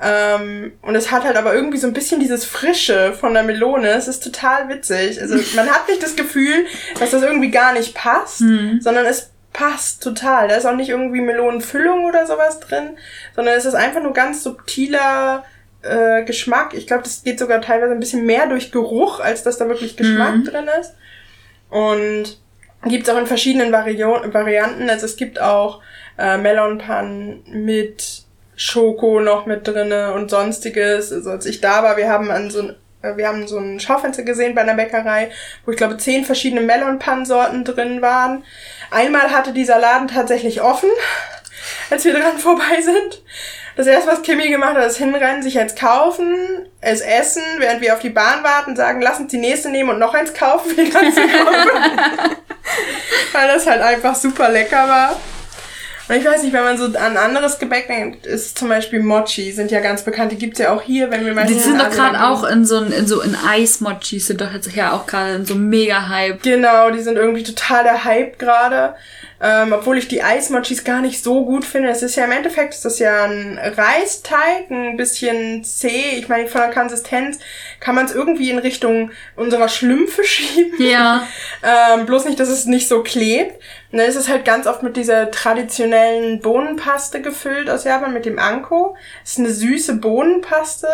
[0.02, 3.90] Ähm, und es hat halt aber irgendwie so ein bisschen dieses Frische von der Melone.
[3.90, 5.22] Es ist total witzig.
[5.22, 6.66] Also man hat nicht das Gefühl,
[7.00, 8.80] dass das irgendwie gar nicht passt, mhm.
[8.82, 10.48] sondern es passt total.
[10.48, 12.98] Da ist auch nicht irgendwie Melonenfüllung oder sowas drin,
[13.36, 15.44] sondern es ist einfach nur ganz subtiler
[15.82, 16.74] äh, Geschmack.
[16.74, 19.98] Ich glaube, das geht sogar teilweise ein bisschen mehr durch Geruch, als dass da wirklich
[19.98, 20.44] Geschmack mhm.
[20.46, 20.94] drin ist.
[21.70, 22.40] Und
[22.86, 24.90] gibt es auch in verschiedenen Vari Varianten.
[24.90, 25.82] Also es gibt auch
[26.18, 28.24] äh, Melonpan mit
[28.56, 31.12] Schoko noch mit drinne und sonstiges.
[31.12, 33.80] Also als ich da war, wir haben an so ein äh, wir haben so ein
[33.80, 35.32] Schaufenster gesehen bei einer Bäckerei,
[35.66, 38.44] wo ich glaube zehn verschiedene Melonpan-Sorten drin waren.
[38.92, 40.90] Einmal hatte dieser Laden tatsächlich offen,
[41.90, 43.22] als wir dran vorbei sind.
[43.76, 47.94] Das erste, was Kimi gemacht hat, ist hinrennen, sich eins kaufen, es essen, während wir
[47.94, 50.90] auf die Bahn warten, sagen, lass uns die nächste nehmen und noch eins kaufen die
[50.90, 51.72] ganze Gruppe.
[53.32, 55.16] Weil das halt einfach super lecker war.
[56.10, 59.52] Und ich weiß nicht, wenn man so an anderes Gebäck denkt, ist zum Beispiel Mochi,
[59.52, 60.32] sind ja ganz bekannt.
[60.32, 62.82] Die gibt's ja auch hier, wenn wir mal Die sind doch gerade auch in so
[62.82, 66.42] in so in Eis-Mochis sind doch jetzt ja auch gerade in so mega Hype.
[66.42, 68.96] Genau, die sind irgendwie total der Hype gerade.
[69.42, 71.90] Ähm, obwohl ich die Eismochis gar nicht so gut finde.
[71.90, 76.18] Es ist ja im Endeffekt, ist das ja ein Reisteig, ein bisschen zäh.
[76.18, 77.40] Ich meine, von der Konsistenz
[77.80, 80.86] kann man es irgendwie in Richtung unserer Schlümpfe schieben.
[80.86, 81.26] Ja.
[81.64, 83.56] ähm, bloß nicht, dass es nicht so klebt.
[83.92, 88.26] Und dann ist es halt ganz oft mit dieser traditionellen Bohnenpaste gefüllt aus Japan, mit
[88.26, 88.98] dem Anko.
[89.24, 90.88] Es ist eine süße Bohnenpaste.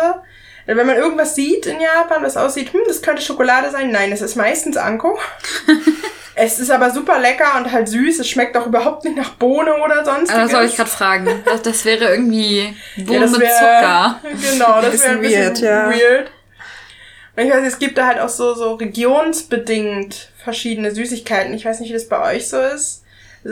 [0.66, 3.92] Wenn man irgendwas sieht in Japan, was aussieht, hm, das könnte Schokolade sein.
[3.92, 5.18] Nein, es ist meistens Anko.
[6.38, 8.18] Es ist aber super lecker und halt süß.
[8.18, 10.30] Es schmeckt auch überhaupt nicht nach Bohne oder sonst.
[10.30, 11.42] Das soll ich gerade fragen.
[11.46, 14.20] Das, das, wäre irgendwie Bohnen ja, mit wär, Zucker.
[14.52, 15.90] Genau, das wäre ein bisschen weird, ja.
[15.90, 16.30] weird.
[17.36, 21.54] Und ich weiß, es gibt da halt auch so, so regionsbedingt verschiedene Süßigkeiten.
[21.54, 23.02] Ich weiß nicht, wie das bei euch so ist.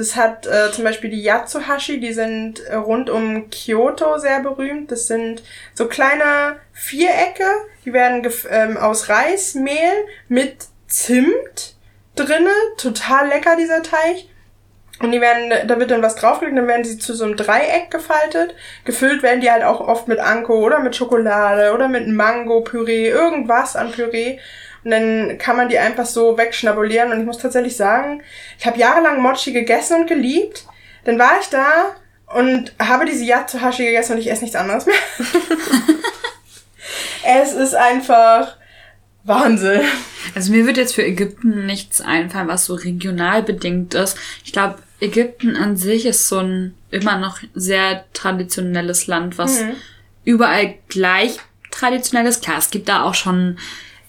[0.00, 4.90] Es hat äh, zum Beispiel die Yatsuhashi, die sind äh, rund um Kyoto sehr berühmt.
[4.90, 5.42] Das sind
[5.74, 7.46] so kleine Vierecke,
[7.84, 9.92] die werden ähm, aus Reismehl
[10.28, 11.74] mit Zimt
[12.16, 14.24] drinne, total lecker dieser Teig.
[15.00, 17.90] Und die werden, da wird dann was draufgelegt, dann werden sie zu so einem Dreieck
[17.90, 18.54] gefaltet.
[18.84, 23.74] Gefüllt werden die halt auch oft mit Anko oder mit Schokolade oder mit Mango-Püree, irgendwas
[23.74, 24.38] an Püree.
[24.84, 27.10] Und dann kann man die einfach so wegschnabulieren.
[27.10, 28.22] Und ich muss tatsächlich sagen,
[28.58, 30.66] ich habe jahrelang Mochi gegessen und geliebt.
[31.04, 34.94] Dann war ich da und habe diese Yatsuhashi gegessen und ich esse nichts anderes mehr.
[37.24, 38.56] es ist einfach
[39.24, 39.80] Wahnsinn.
[40.34, 44.16] Also mir wird jetzt für Ägypten nichts einfallen, was so regional bedingt ist.
[44.44, 49.72] Ich glaube, Ägypten an sich ist so ein immer noch sehr traditionelles Land, was mhm.
[50.24, 51.38] überall gleich
[51.70, 52.42] traditionell ist.
[52.42, 53.58] Klar, es gibt da auch schon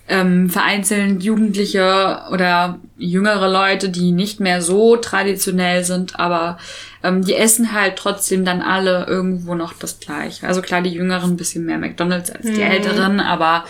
[0.07, 6.59] ähm, vereinzelt Jugendliche oder jüngere Leute, die nicht mehr so traditionell sind, aber
[7.03, 10.47] ähm, die essen halt trotzdem dann alle irgendwo noch das Gleiche.
[10.47, 12.71] Also klar, die Jüngeren ein bisschen mehr McDonalds als die mhm.
[12.71, 13.65] Älteren, aber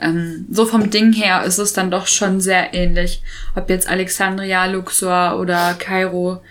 [0.00, 3.22] ähm, so vom Ding her ist es dann doch schon sehr ähnlich.
[3.54, 6.42] Ob jetzt Alexandria, Luxor oder Kairo,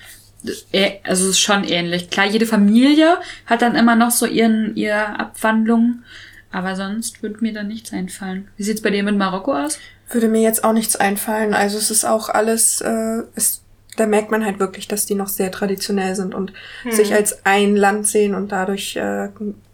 [0.71, 2.09] äh, also es ist schon ähnlich.
[2.09, 6.03] Klar, jede Familie hat dann immer noch so ihren, ihre Abwandlung.
[6.51, 8.47] Aber sonst würde mir da nichts einfallen.
[8.57, 9.79] Wie sieht's bei dir mit Marokko aus?
[10.09, 11.53] Würde mir jetzt auch nichts einfallen.
[11.53, 13.61] Also es ist auch alles, äh, es,
[13.97, 16.91] da merkt man halt wirklich, dass die noch sehr traditionell sind und hm.
[16.91, 19.29] sich als ein Land sehen und dadurch äh,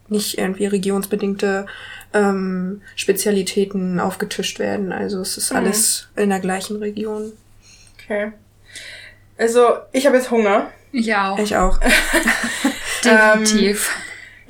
[0.08, 1.66] nicht irgendwie regionsbedingte
[2.14, 4.92] ähm, Spezialitäten aufgetischt werden.
[4.92, 5.58] Also es ist mhm.
[5.58, 7.32] alles in der gleichen Region.
[8.04, 8.34] Okay.
[9.38, 10.70] Also ich habe jetzt Hunger.
[10.92, 11.40] Ich auch.
[11.40, 11.80] Ich auch.
[13.04, 13.90] Definitiv.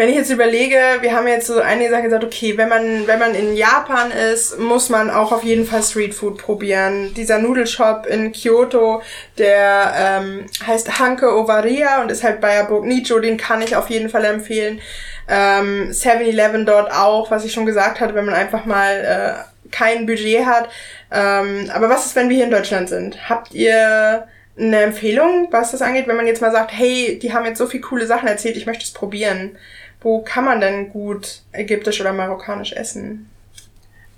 [0.01, 3.19] Wenn ich jetzt überlege, wir haben jetzt so einige Sachen gesagt, okay, wenn man, wenn
[3.19, 7.13] man in Japan ist, muss man auch auf jeden Fall Streetfood probieren.
[7.13, 9.03] Dieser Nudelshop in Kyoto,
[9.37, 13.75] der ähm, heißt Hanke Ovaria und ist halt bei der Burg Nicho, den kann ich
[13.75, 14.81] auf jeden Fall empfehlen.
[15.27, 20.07] Ähm, 7-Eleven dort auch, was ich schon gesagt hatte, wenn man einfach mal äh, kein
[20.07, 20.67] Budget hat.
[21.11, 23.29] Ähm, aber was ist, wenn wir hier in Deutschland sind?
[23.29, 24.27] Habt ihr
[24.57, 27.67] eine Empfehlung, was das angeht, wenn man jetzt mal sagt, hey, die haben jetzt so
[27.67, 29.57] viele coole Sachen erzählt, ich möchte es probieren?
[30.01, 33.29] Wo kann man denn gut ägyptisch oder marokkanisch essen?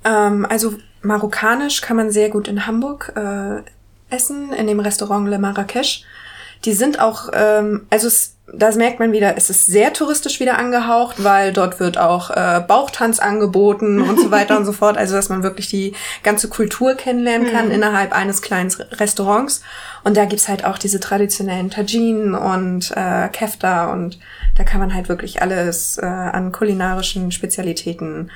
[0.05, 3.61] Ähm, also marokkanisch kann man sehr gut in Hamburg äh,
[4.13, 6.05] essen, in dem Restaurant Le Marrakech.
[6.65, 10.57] Die sind auch, ähm, also es da merkt man wieder, es ist sehr touristisch wieder
[10.57, 14.97] angehaucht, weil dort wird auch äh, Bauchtanz angeboten und so weiter und so fort.
[14.97, 17.71] Also dass man wirklich die ganze Kultur kennenlernen kann Mhm.
[17.71, 19.61] innerhalb eines kleinen Restaurants.
[20.03, 24.19] Und da gibt's halt auch diese traditionellen Taginen und äh, Kefta und
[24.57, 28.29] da kann man halt wirklich alles äh, an kulinarischen Spezialitäten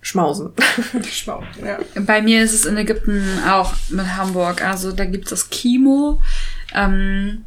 [0.00, 0.52] schmausen.
[1.10, 1.42] Schmau.
[1.64, 1.78] Ja.
[2.00, 4.64] Bei mir ist es in Ägypten auch mit Hamburg.
[4.64, 6.20] Also da gibt es das Kimo.
[6.74, 7.44] Ähm,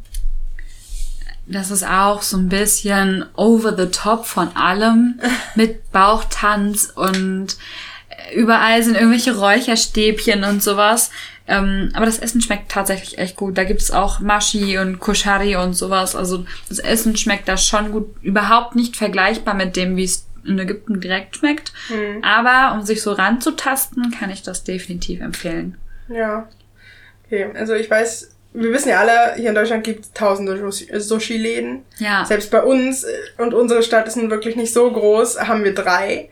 [1.50, 5.20] das ist auch so ein bisschen over the top von allem
[5.54, 7.56] mit Bauchtanz und
[8.34, 11.10] überall sind irgendwelche Räucherstäbchen und sowas.
[11.46, 13.58] Ähm, aber das Essen schmeckt tatsächlich echt gut.
[13.58, 16.14] Da gibt es auch Mashi und Koshari und sowas.
[16.14, 18.14] Also das Essen schmeckt da schon gut.
[18.22, 21.72] Überhaupt nicht vergleichbar mit dem, wie es in Ägypten direkt schmeckt.
[22.22, 25.76] Aber um sich so ranzutasten, kann ich das definitiv empfehlen.
[26.08, 26.48] Ja.
[27.26, 30.98] Okay, also ich weiß, wir wissen ja alle, hier in Deutschland gibt es tausende Sushi-
[30.98, 31.84] Sushi-Läden.
[31.98, 32.24] Ja.
[32.24, 35.74] Selbst bei uns, äh, und unsere Stadt ist nun wirklich nicht so groß, haben wir
[35.74, 36.28] drei.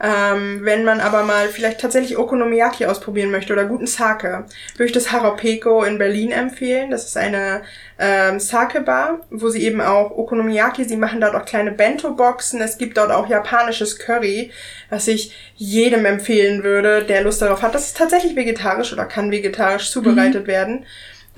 [0.00, 4.44] Ähm, wenn man aber mal vielleicht tatsächlich Okonomiyaki ausprobieren möchte oder guten Sake,
[4.76, 6.92] würde ich das Haropeko in Berlin empfehlen.
[6.92, 7.62] Das ist eine
[7.98, 12.60] ähm, Sake-Bar, wo sie eben auch Okonomiyaki, sie machen dort auch kleine Bento-Boxen.
[12.60, 14.52] Es gibt dort auch japanisches Curry,
[14.88, 17.74] was ich jedem empfehlen würde, der Lust darauf hat.
[17.74, 20.86] Das ist tatsächlich vegetarisch oder kann vegetarisch zubereitet werden.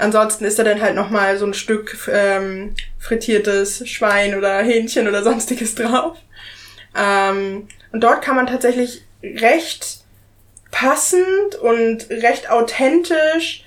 [0.01, 5.23] Ansonsten ist da dann halt nochmal so ein Stück ähm, frittiertes Schwein oder Hähnchen oder
[5.25, 6.19] sonstiges drauf.
[6.97, 10.01] Ähm, und dort kann man tatsächlich recht
[10.71, 13.65] passend und recht authentisch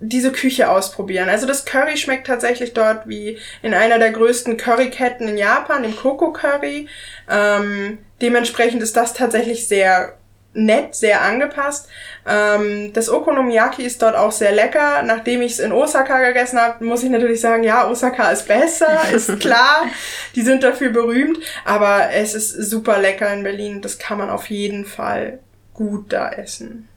[0.00, 1.28] diese Küche ausprobieren.
[1.28, 5.96] Also das Curry schmeckt tatsächlich dort wie in einer der größten Curryketten in Japan, dem
[5.96, 6.88] Coco Curry.
[7.28, 10.16] Ähm, dementsprechend ist das tatsächlich sehr
[10.52, 11.88] nett, sehr angepasst.
[12.28, 15.02] Ähm, das Okonomiyaki ist dort auch sehr lecker.
[15.02, 19.00] Nachdem ich es in Osaka gegessen habe, muss ich natürlich sagen, ja, Osaka ist besser,
[19.12, 19.86] ist klar.
[20.34, 23.80] Die sind dafür berühmt, aber es ist super lecker in Berlin.
[23.80, 25.38] Das kann man auf jeden Fall
[25.72, 26.88] gut da essen.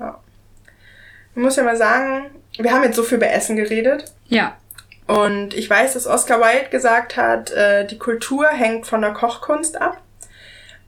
[0.00, 0.18] Ja.
[1.34, 4.12] Ich muss ja mal sagen, wir haben jetzt so viel über Essen geredet.
[4.28, 4.56] Ja.
[5.06, 9.80] Und ich weiß, dass Oscar Wilde gesagt hat, äh, die Kultur hängt von der Kochkunst
[9.80, 10.00] ab.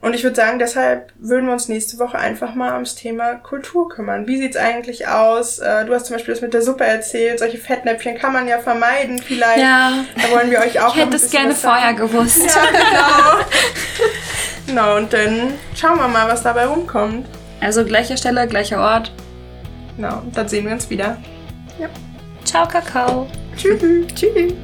[0.01, 3.89] Und ich würde sagen, deshalb würden wir uns nächste Woche einfach mal ums Thema Kultur
[3.89, 4.27] kümmern.
[4.27, 5.59] Wie sieht's eigentlich aus?
[5.59, 7.39] Äh, du hast zum Beispiel das mit der Suppe erzählt.
[7.39, 9.59] Solche Fettnäpfchen kann man ja vermeiden vielleicht.
[9.61, 9.93] Ja.
[10.17, 12.43] Da wollen wir euch auch Ich hätte es gerne vorher gewusst.
[12.47, 13.45] Ja, genau.
[14.67, 17.27] genau, und dann schauen wir mal, was dabei rumkommt.
[17.61, 19.13] Also gleicher Stelle, gleicher Ort.
[19.97, 21.19] Genau, dann sehen wir uns wieder.
[22.45, 23.29] Ciao, Kakao.
[23.57, 23.81] Tschüss.
[24.15, 24.55] Tschüss.